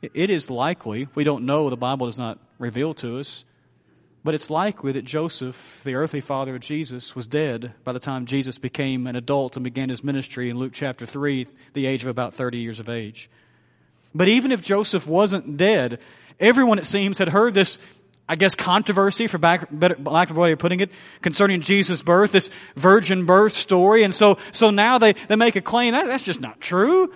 It 0.02 0.30
is 0.30 0.50
likely, 0.50 1.08
we 1.16 1.24
don't 1.24 1.46
know, 1.46 1.70
the 1.70 1.78
Bible 1.78 2.06
does 2.06 2.18
not 2.18 2.38
reveal 2.60 2.94
to 2.96 3.20
us, 3.20 3.46
but 4.24 4.36
it's 4.36 4.50
likely 4.50 4.92
that 4.92 5.06
Joseph, 5.06 5.82
the 5.86 5.96
earthly 5.96 6.20
father 6.20 6.56
of 6.56 6.62
Jesus, 6.62 7.16
was 7.16 7.28
dead 7.28 7.74
by 7.86 7.94
the 7.94 8.00
time 8.00 8.26
Jesus 8.26 8.58
became 8.58 9.08
an 9.08 9.16
adult 9.16 9.56
and 9.56 9.64
began 9.64 9.90
his 9.90 10.04
ministry 10.04 10.50
in 10.50 10.58
Luke 10.58 10.74
chapter 10.74 11.06
3, 11.06 11.48
the 11.74 11.86
age 11.86 12.04
of 12.04 12.10
about 12.10 12.34
30 12.34 12.58
years 12.58 12.82
of 12.82 12.90
age. 12.90 13.30
But 14.14 14.28
even 14.28 14.52
if 14.52 14.62
Joseph 14.62 15.08
wasn't 15.08 15.56
dead, 15.56 16.00
everyone, 16.40 16.78
it 16.78 16.86
seems, 16.86 17.18
had 17.18 17.30
heard 17.30 17.54
this, 17.54 17.78
I 18.30 18.36
guess, 18.36 18.56
controversy, 18.56 19.28
for 19.28 19.38
lack 19.38 20.30
of 20.30 20.38
a 20.38 20.40
way 20.40 20.52
of 20.52 20.60
putting 20.60 20.82
it, 20.82 20.92
concerning 21.22 21.62
Jesus' 21.62 22.02
birth, 22.02 22.34
this 22.34 22.50
virgin 22.76 23.26
birth 23.26 23.54
story. 23.54 24.04
And 24.04 24.14
so, 24.14 24.38
so 24.52 24.70
now 24.70 24.98
they, 24.98 25.14
they 25.14 25.38
make 25.38 25.56
a 25.56 25.62
claim 25.62 25.94
that, 25.94 26.08
that's 26.08 26.26
just 26.26 26.42
not 26.42 26.60
true. 26.60 27.14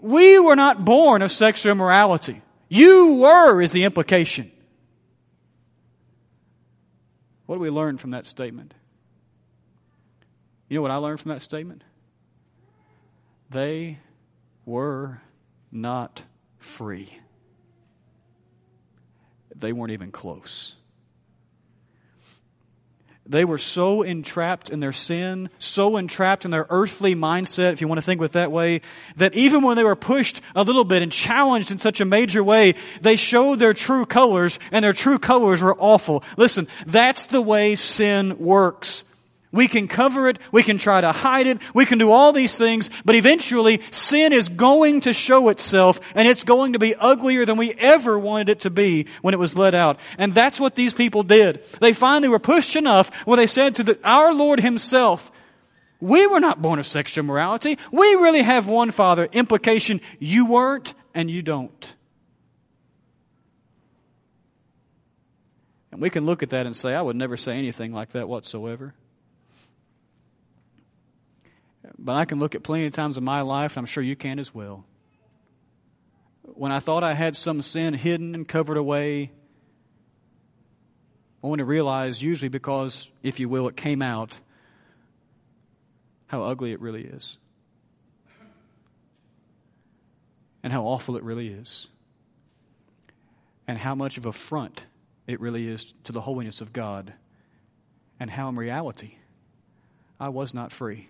We 0.00 0.38
were 0.38 0.56
not 0.56 0.84
born 0.84 1.22
of 1.22 1.30
sexual 1.30 1.72
immorality. 1.72 2.42
You 2.68 3.14
were, 3.14 3.60
is 3.60 3.70
the 3.70 3.84
implication. 3.84 4.50
What 7.46 7.56
do 7.56 7.60
we 7.60 7.70
learn 7.70 7.98
from 7.98 8.10
that 8.12 8.26
statement? 8.26 8.74
You 10.68 10.76
know 10.76 10.82
what 10.82 10.90
I 10.90 10.96
learned 10.96 11.20
from 11.20 11.30
that 11.30 11.42
statement? 11.42 11.84
They 13.50 13.98
were 14.64 15.20
not 15.72 16.22
free. 16.58 17.10
They 19.60 19.72
weren't 19.72 19.92
even 19.92 20.10
close. 20.10 20.74
They 23.26 23.44
were 23.44 23.58
so 23.58 24.02
entrapped 24.02 24.70
in 24.70 24.80
their 24.80 24.92
sin, 24.92 25.50
so 25.60 25.98
entrapped 25.98 26.44
in 26.44 26.50
their 26.50 26.66
earthly 26.68 27.14
mindset, 27.14 27.72
if 27.72 27.80
you 27.80 27.86
want 27.86 27.98
to 28.00 28.04
think 28.04 28.20
it 28.20 28.32
that 28.32 28.50
way, 28.50 28.80
that 29.16 29.36
even 29.36 29.62
when 29.62 29.76
they 29.76 29.84
were 29.84 29.94
pushed 29.94 30.40
a 30.56 30.64
little 30.64 30.82
bit 30.82 31.02
and 31.02 31.12
challenged 31.12 31.70
in 31.70 31.78
such 31.78 32.00
a 32.00 32.04
major 32.04 32.42
way, 32.42 32.74
they 33.02 33.14
showed 33.14 33.60
their 33.60 33.72
true 33.72 34.04
colors, 34.04 34.58
and 34.72 34.84
their 34.84 34.92
true 34.92 35.20
colors 35.20 35.62
were 35.62 35.76
awful. 35.78 36.24
Listen, 36.36 36.66
that's 36.86 37.26
the 37.26 37.40
way 37.40 37.76
sin 37.76 38.36
works. 38.38 39.04
We 39.52 39.66
can 39.66 39.88
cover 39.88 40.28
it, 40.28 40.38
we 40.52 40.62
can 40.62 40.78
try 40.78 41.00
to 41.00 41.10
hide 41.10 41.48
it, 41.48 41.58
we 41.74 41.84
can 41.84 41.98
do 41.98 42.12
all 42.12 42.32
these 42.32 42.56
things, 42.56 42.88
but 43.04 43.16
eventually 43.16 43.80
sin 43.90 44.32
is 44.32 44.48
going 44.48 45.00
to 45.00 45.12
show 45.12 45.48
itself 45.48 45.98
and 46.14 46.28
it's 46.28 46.44
going 46.44 46.74
to 46.74 46.78
be 46.78 46.94
uglier 46.94 47.44
than 47.44 47.56
we 47.56 47.72
ever 47.74 48.16
wanted 48.16 48.48
it 48.48 48.60
to 48.60 48.70
be 48.70 49.06
when 49.22 49.34
it 49.34 49.40
was 49.40 49.56
let 49.56 49.74
out. 49.74 49.98
And 50.18 50.32
that's 50.32 50.60
what 50.60 50.76
these 50.76 50.94
people 50.94 51.24
did. 51.24 51.64
They 51.80 51.94
finally 51.94 52.28
were 52.28 52.38
pushed 52.38 52.76
enough 52.76 53.12
where 53.24 53.36
they 53.36 53.48
said 53.48 53.74
to 53.76 53.82
the, 53.82 53.98
our 54.04 54.32
Lord 54.32 54.60
Himself, 54.60 55.32
we 56.00 56.28
were 56.28 56.40
not 56.40 56.62
born 56.62 56.78
of 56.78 56.86
sexual 56.86 57.24
morality. 57.24 57.76
We 57.90 58.14
really 58.14 58.42
have 58.42 58.68
one 58.68 58.92
Father. 58.92 59.28
Implication, 59.32 60.00
you 60.20 60.46
weren't 60.46 60.94
and 61.12 61.28
you 61.28 61.42
don't. 61.42 61.94
And 65.90 66.00
we 66.00 66.08
can 66.08 66.24
look 66.24 66.44
at 66.44 66.50
that 66.50 66.66
and 66.66 66.76
say, 66.76 66.94
I 66.94 67.02
would 67.02 67.16
never 67.16 67.36
say 67.36 67.52
anything 67.52 67.92
like 67.92 68.10
that 68.10 68.28
whatsoever. 68.28 68.94
But 71.98 72.16
I 72.16 72.24
can 72.24 72.38
look 72.38 72.54
at 72.54 72.62
plenty 72.62 72.86
of 72.86 72.92
times 72.92 73.18
in 73.18 73.24
my 73.24 73.42
life, 73.42 73.72
and 73.72 73.78
I'm 73.78 73.86
sure 73.86 74.02
you 74.02 74.16
can 74.16 74.38
as 74.38 74.54
well. 74.54 74.84
When 76.42 76.72
I 76.72 76.80
thought 76.80 77.04
I 77.04 77.14
had 77.14 77.36
some 77.36 77.62
sin 77.62 77.94
hidden 77.94 78.34
and 78.34 78.46
covered 78.46 78.76
away, 78.76 79.30
I 81.42 81.46
want 81.46 81.60
to 81.60 81.64
realize, 81.64 82.22
usually 82.22 82.48
because, 82.48 83.10
if 83.22 83.40
you 83.40 83.48
will, 83.48 83.68
it 83.68 83.76
came 83.76 84.02
out, 84.02 84.38
how 86.26 86.42
ugly 86.42 86.72
it 86.72 86.80
really 86.80 87.04
is. 87.04 87.38
And 90.62 90.72
how 90.72 90.84
awful 90.84 91.16
it 91.16 91.22
really 91.22 91.48
is. 91.48 91.88
And 93.66 93.78
how 93.78 93.94
much 93.94 94.18
of 94.18 94.26
a 94.26 94.32
front 94.32 94.84
it 95.26 95.40
really 95.40 95.66
is 95.66 95.94
to 96.04 96.12
the 96.12 96.20
holiness 96.20 96.60
of 96.60 96.72
God. 96.72 97.14
And 98.18 98.30
how, 98.30 98.48
in 98.48 98.56
reality, 98.56 99.14
I 100.18 100.28
was 100.28 100.52
not 100.52 100.72
free. 100.72 101.08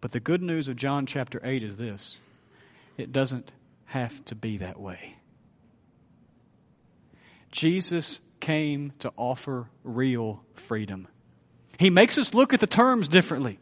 But 0.00 0.12
the 0.12 0.20
good 0.20 0.42
news 0.42 0.68
of 0.68 0.76
John 0.76 1.06
chapter 1.06 1.40
8 1.42 1.62
is 1.62 1.76
this 1.76 2.18
it 2.96 3.12
doesn't 3.12 3.50
have 3.86 4.24
to 4.26 4.34
be 4.34 4.58
that 4.58 4.80
way. 4.80 5.16
Jesus 7.50 8.20
came 8.38 8.92
to 9.00 9.12
offer 9.16 9.68
real 9.84 10.42
freedom. 10.54 11.08
He 11.78 11.90
makes 11.90 12.18
us 12.18 12.34
look 12.34 12.52
at 12.54 12.60
the 12.60 12.66
terms 12.66 13.08
differently. 13.08 13.58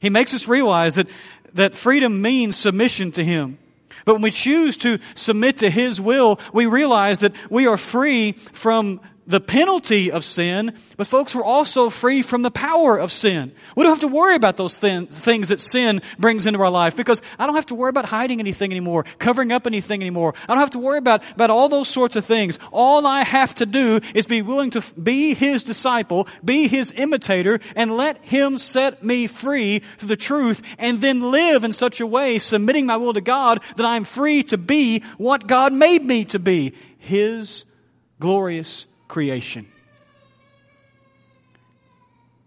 He 0.00 0.10
makes 0.10 0.34
us 0.34 0.48
realize 0.48 0.96
that, 0.96 1.08
that 1.54 1.76
freedom 1.76 2.20
means 2.22 2.56
submission 2.56 3.12
to 3.12 3.24
Him. 3.24 3.58
But 4.04 4.14
when 4.14 4.22
we 4.22 4.30
choose 4.30 4.76
to 4.78 4.98
submit 5.14 5.58
to 5.58 5.70
His 5.70 6.00
will, 6.00 6.40
we 6.52 6.66
realize 6.66 7.20
that 7.20 7.34
we 7.50 7.66
are 7.66 7.76
free 7.76 8.32
from 8.32 9.00
the 9.26 9.40
penalty 9.40 10.10
of 10.10 10.24
sin, 10.24 10.76
but 10.96 11.06
folks, 11.06 11.34
we're 11.34 11.44
also 11.44 11.90
free 11.90 12.22
from 12.22 12.42
the 12.42 12.50
power 12.50 12.96
of 12.96 13.12
sin. 13.12 13.52
We 13.76 13.82
don't 13.82 13.92
have 13.92 14.00
to 14.00 14.08
worry 14.08 14.34
about 14.34 14.56
those 14.56 14.76
thin, 14.76 15.06
things 15.06 15.48
that 15.48 15.60
sin 15.60 16.02
brings 16.18 16.46
into 16.46 16.60
our 16.60 16.70
life 16.70 16.96
because 16.96 17.22
I 17.38 17.46
don't 17.46 17.54
have 17.54 17.66
to 17.66 17.74
worry 17.74 17.90
about 17.90 18.06
hiding 18.06 18.40
anything 18.40 18.72
anymore, 18.72 19.04
covering 19.18 19.52
up 19.52 19.66
anything 19.66 20.00
anymore. 20.00 20.34
I 20.42 20.54
don't 20.54 20.58
have 20.58 20.70
to 20.70 20.80
worry 20.80 20.98
about, 20.98 21.22
about 21.32 21.50
all 21.50 21.68
those 21.68 21.88
sorts 21.88 22.16
of 22.16 22.24
things. 22.24 22.58
All 22.72 23.06
I 23.06 23.22
have 23.22 23.54
to 23.56 23.66
do 23.66 24.00
is 24.14 24.26
be 24.26 24.42
willing 24.42 24.70
to 24.70 24.82
be 25.00 25.34
His 25.34 25.62
disciple, 25.62 26.26
be 26.44 26.66
His 26.66 26.92
imitator, 26.96 27.60
and 27.76 27.96
let 27.96 28.18
Him 28.24 28.58
set 28.58 29.04
me 29.04 29.28
free 29.28 29.82
to 29.98 30.06
the 30.06 30.16
truth 30.16 30.62
and 30.78 31.00
then 31.00 31.30
live 31.30 31.62
in 31.62 31.72
such 31.72 32.00
a 32.00 32.06
way, 32.06 32.38
submitting 32.38 32.86
my 32.86 32.96
will 32.96 33.12
to 33.12 33.20
God, 33.20 33.62
that 33.76 33.86
I'm 33.86 34.04
free 34.04 34.42
to 34.44 34.58
be 34.58 35.04
what 35.16 35.46
God 35.46 35.72
made 35.72 36.04
me 36.04 36.24
to 36.26 36.38
be. 36.38 36.74
His 36.98 37.64
glorious 38.18 38.86
creation. 39.12 39.66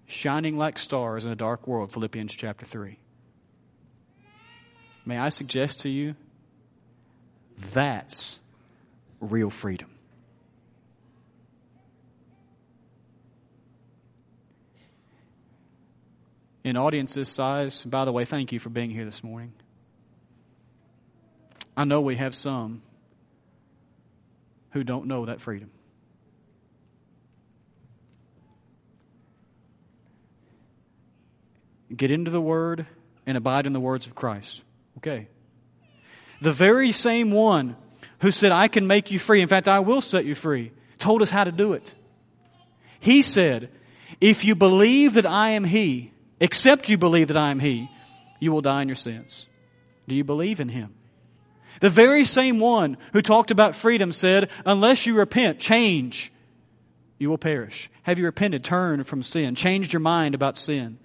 Shining 0.08 0.58
like 0.58 0.80
stars 0.80 1.23
in 1.23 1.32
a 1.32 1.36
dark 1.36 1.67
world, 1.67 1.91
Philippians 1.91 2.34
chapter 2.34 2.65
3. 2.65 2.97
May 5.06 5.19
I 5.19 5.30
suggest 5.30 5.82
to 5.82 5.89
you 5.89 6.15
that's 7.71 8.39
real 9.19 9.51
freedom. 9.51 9.91
In 16.63 16.78
audience 16.78 17.13
this 17.13 17.30
size, 17.30 17.86
by 17.86 18.06
the 18.06 18.12
way, 18.12 18.25
thank 18.25 18.51
you 18.51 18.60
for 18.60 18.69
being 18.69 18.89
here 18.89 19.06
this 19.06 19.23
morning. 19.23 19.54
I 21.78 21.84
know 21.84 22.01
we 22.01 22.15
have 22.15 22.34
some 22.34 22.82
who 24.71 24.84
don't 24.84 25.06
know 25.06 25.28
that 25.28 25.41
freedom. 25.41 25.69
Get 31.95 32.12
into 32.12 32.31
the 32.31 32.41
Word, 32.41 32.86
and 33.25 33.38
abide 33.38 33.65
in 33.65 33.73
the 33.73 33.79
words 33.79 34.08
of 34.08 34.15
Christ. 34.15 34.63
Okay. 34.97 35.27
The 36.41 36.53
very 36.53 36.91
same 36.91 37.31
one 37.31 37.75
who 38.19 38.31
said, 38.31 38.51
I 38.51 38.67
can 38.67 38.88
make 38.88 39.12
you 39.12 39.19
free, 39.19 39.41
in 39.41 39.47
fact, 39.47 39.67
I 39.67 39.79
will 39.79 40.01
set 40.01 40.25
you 40.25 40.36
free, 40.36 40.71
told 40.97 41.21
us 41.21 41.29
how 41.29 41.43
to 41.43 41.51
do 41.51 41.73
it. 41.73 41.93
He 42.99 43.21
said, 43.21 43.69
If 44.21 44.45
you 44.45 44.55
believe 44.55 45.15
that 45.15 45.25
I 45.25 45.51
am 45.51 45.63
He, 45.63 46.12
except 46.39 46.89
you 46.89 46.97
believe 46.97 47.29
that 47.29 47.38
I 47.38 47.51
am 47.51 47.60
He, 47.60 47.89
you 48.39 48.51
will 48.51 48.62
die 48.62 48.81
in 48.81 48.88
your 48.88 48.95
sins. 48.95 49.47
Do 50.08 50.15
you 50.15 50.23
believe 50.23 50.60
in 50.60 50.69
Him? 50.69 50.93
The 51.81 51.89
very 51.89 52.23
same 52.23 52.60
one 52.60 52.97
who 53.12 53.21
talked 53.21 53.51
about 53.51 53.75
freedom 53.75 54.12
said, 54.12 54.49
Unless 54.65 55.05
you 55.05 55.15
repent, 55.15 55.60
change, 55.60 56.31
you 57.17 57.29
will 57.29 57.38
perish. 57.38 57.89
Have 58.03 58.19
you 58.19 58.25
repented, 58.25 58.63
turned 58.63 59.05
from 59.08 59.23
sin, 59.23 59.55
changed 59.55 59.93
your 59.93 59.99
mind 59.99 60.36
about 60.36 60.58
sin? 60.58 60.99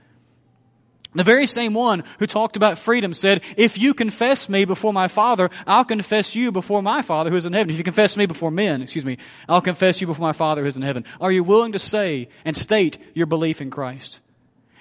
The 1.12 1.24
very 1.24 1.46
same 1.46 1.74
one 1.74 2.04
who 2.20 2.26
talked 2.26 2.56
about 2.56 2.78
freedom 2.78 3.14
said, 3.14 3.42
If 3.56 3.78
you 3.78 3.94
confess 3.94 4.48
me 4.48 4.64
before 4.64 4.92
my 4.92 5.08
Father, 5.08 5.50
I'll 5.66 5.84
confess 5.84 6.36
you 6.36 6.52
before 6.52 6.82
my 6.82 7.02
Father 7.02 7.30
who 7.30 7.36
is 7.36 7.46
in 7.46 7.52
heaven. 7.52 7.70
If 7.70 7.78
you 7.78 7.84
confess 7.84 8.16
me 8.16 8.26
before 8.26 8.52
men, 8.52 8.82
excuse 8.82 9.04
me, 9.04 9.18
I'll 9.48 9.60
confess 9.60 10.00
you 10.00 10.06
before 10.06 10.26
my 10.26 10.32
Father 10.32 10.62
who 10.62 10.68
is 10.68 10.76
in 10.76 10.82
heaven. 10.82 11.04
Are 11.20 11.32
you 11.32 11.42
willing 11.42 11.72
to 11.72 11.80
say 11.80 12.28
and 12.44 12.56
state 12.56 12.98
your 13.12 13.26
belief 13.26 13.60
in 13.60 13.70
Christ? 13.70 14.20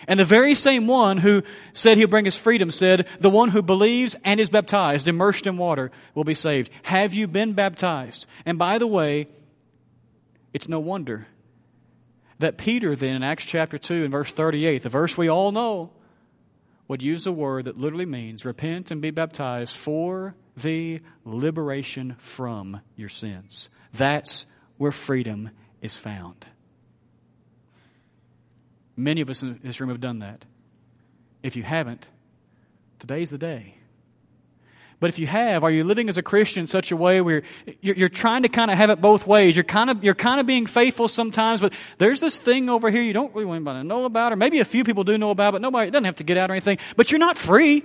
And 0.08 0.20
the 0.20 0.26
very 0.26 0.54
same 0.54 0.86
one 0.86 1.18
who 1.18 1.42
said 1.74 1.98
he'll 1.98 2.08
bring 2.08 2.28
us 2.28 2.38
freedom 2.38 2.70
said, 2.70 3.08
The 3.20 3.30
one 3.30 3.50
who 3.50 3.64
believes 3.64 4.16
and 4.24 4.40
is 4.40 4.52
baptized, 4.52 5.08
immersed 5.08 5.48
in 5.48 5.58
water, 5.58 5.92
will 6.14 6.24
be 6.24 6.36
saved. 6.36 6.70
Have 6.84 7.16
you 7.16 7.28
been 7.28 7.54
baptized? 7.54 8.28
And 8.46 8.60
by 8.60 8.78
the 8.78 8.88
way, 8.88 9.28
it's 10.54 10.70
no 10.70 10.80
wonder 10.80 11.28
that 12.38 12.58
Peter 12.58 12.96
then 12.96 13.16
in 13.16 13.24
Acts 13.24 13.46
chapter 13.46 13.78
2 13.78 14.04
and 14.04 14.12
verse 14.12 14.32
38, 14.32 14.84
the 14.84 14.90
verse 14.90 15.18
we 15.18 15.28
all 15.28 15.52
know, 15.52 15.92
would 16.90 17.04
use 17.04 17.28
a 17.28 17.32
word 17.32 17.66
that 17.66 17.78
literally 17.78 18.06
means 18.06 18.44
repent 18.44 18.92
and 18.92 19.02
be 19.02 19.12
baptized 19.12 19.78
for 19.78 20.36
the 20.58 21.00
liberation 21.24 22.16
from 22.18 22.82
your 22.98 23.08
sins. 23.08 23.70
That's 23.94 24.46
where 24.78 24.92
freedom 24.92 25.52
is 25.82 25.96
found. 25.96 26.46
Many 28.98 29.22
of 29.22 29.30
us 29.30 29.44
in 29.44 29.60
this 29.64 29.80
room 29.80 29.90
have 29.90 30.02
done 30.02 30.20
that. 30.20 30.44
If 31.44 31.56
you 31.56 31.64
haven't, 31.64 32.10
today's 32.98 33.30
the 33.30 33.38
day. 33.38 33.79
But 35.00 35.10
if 35.10 35.18
you 35.18 35.28
have, 35.28 35.64
are 35.64 35.72
you 35.72 35.86
living 35.86 36.10
as 36.10 36.18
a 36.18 36.22
Christian 36.22 36.62
in 36.62 36.68
such 36.68 36.92
a 36.92 36.98
way 36.98 37.22
where 37.22 37.44
you're, 37.80 37.96
you're 37.96 38.10
trying 38.10 38.44
to 38.44 38.50
kind 38.50 38.70
of 38.70 38.78
have 38.78 38.90
it 38.90 39.00
both 39.00 39.26
ways? 39.26 39.56
You're 39.56 39.64
kind 39.64 39.90
of, 39.90 40.04
you're 40.04 40.14
kind 40.14 40.42
of 40.42 40.46
being 40.46 40.66
faithful 40.66 41.08
sometimes, 41.08 41.62
but 41.62 41.74
there's 42.00 42.20
this 42.20 42.38
thing 42.38 42.70
over 42.70 42.90
here 42.90 43.02
you 43.02 43.14
don't 43.14 43.34
really 43.34 43.46
want 43.46 43.58
anybody 43.58 43.80
to 43.80 43.84
know 43.88 44.04
about, 44.04 44.34
or 44.34 44.36
maybe 44.36 44.60
a 44.60 44.66
few 44.66 44.84
people 44.84 45.06
do 45.06 45.18
know 45.18 45.30
about, 45.30 45.54
but 45.54 45.62
nobody 45.62 45.90
doesn't 45.90 46.04
have 46.04 46.18
to 46.18 46.26
get 46.26 46.36
out 46.38 46.50
or 46.50 46.54
anything. 46.54 46.80
But 46.98 47.12
you're 47.12 47.20
not 47.20 47.38
free. 47.38 47.84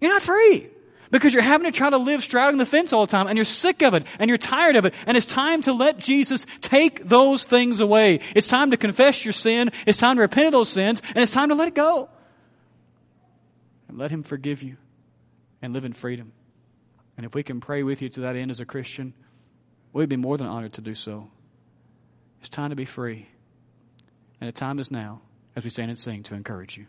You're 0.00 0.12
not 0.12 0.22
free. 0.22 0.68
Because 1.12 1.32
you're 1.34 1.42
having 1.42 1.70
to 1.70 1.76
try 1.76 1.90
to 1.90 1.98
live 1.98 2.22
straddling 2.22 2.58
the 2.58 2.66
fence 2.66 2.92
all 2.92 3.06
the 3.06 3.10
time, 3.10 3.28
and 3.28 3.36
you're 3.36 3.44
sick 3.44 3.82
of 3.82 3.94
it, 3.94 4.04
and 4.18 4.28
you're 4.28 4.38
tired 4.38 4.74
of 4.74 4.86
it, 4.86 4.94
and 5.06 5.16
it's 5.16 5.26
time 5.26 5.62
to 5.62 5.72
let 5.72 5.98
Jesus 5.98 6.46
take 6.60 7.04
those 7.04 7.44
things 7.46 7.80
away. 7.80 8.20
It's 8.34 8.46
time 8.46 8.72
to 8.72 8.76
confess 8.76 9.24
your 9.24 9.32
sin, 9.32 9.70
it's 9.86 9.98
time 9.98 10.16
to 10.16 10.22
repent 10.22 10.46
of 10.46 10.52
those 10.52 10.68
sins, 10.68 11.02
and 11.08 11.18
it's 11.18 11.32
time 11.32 11.50
to 11.50 11.54
let 11.54 11.68
it 11.68 11.74
go. 11.74 12.08
And 13.88 13.98
let 13.98 14.10
Him 14.10 14.22
forgive 14.22 14.62
you 14.62 14.76
and 15.62 15.72
live 15.72 15.84
in 15.84 15.92
freedom. 15.92 16.32
And 17.20 17.26
if 17.26 17.34
we 17.34 17.42
can 17.42 17.60
pray 17.60 17.82
with 17.82 18.00
you 18.00 18.08
to 18.08 18.20
that 18.20 18.34
end 18.34 18.50
as 18.50 18.60
a 18.60 18.64
Christian, 18.64 19.12
we'd 19.92 20.08
be 20.08 20.16
more 20.16 20.38
than 20.38 20.46
honored 20.46 20.72
to 20.72 20.80
do 20.80 20.94
so. 20.94 21.28
It's 22.38 22.48
time 22.48 22.70
to 22.70 22.76
be 22.76 22.86
free. 22.86 23.28
And 24.40 24.48
the 24.48 24.52
time 24.52 24.78
is 24.78 24.90
now, 24.90 25.20
as 25.54 25.62
we 25.62 25.68
stand 25.68 25.90
and 25.90 25.98
sing, 25.98 26.22
to 26.22 26.34
encourage 26.34 26.78
you. 26.78 26.86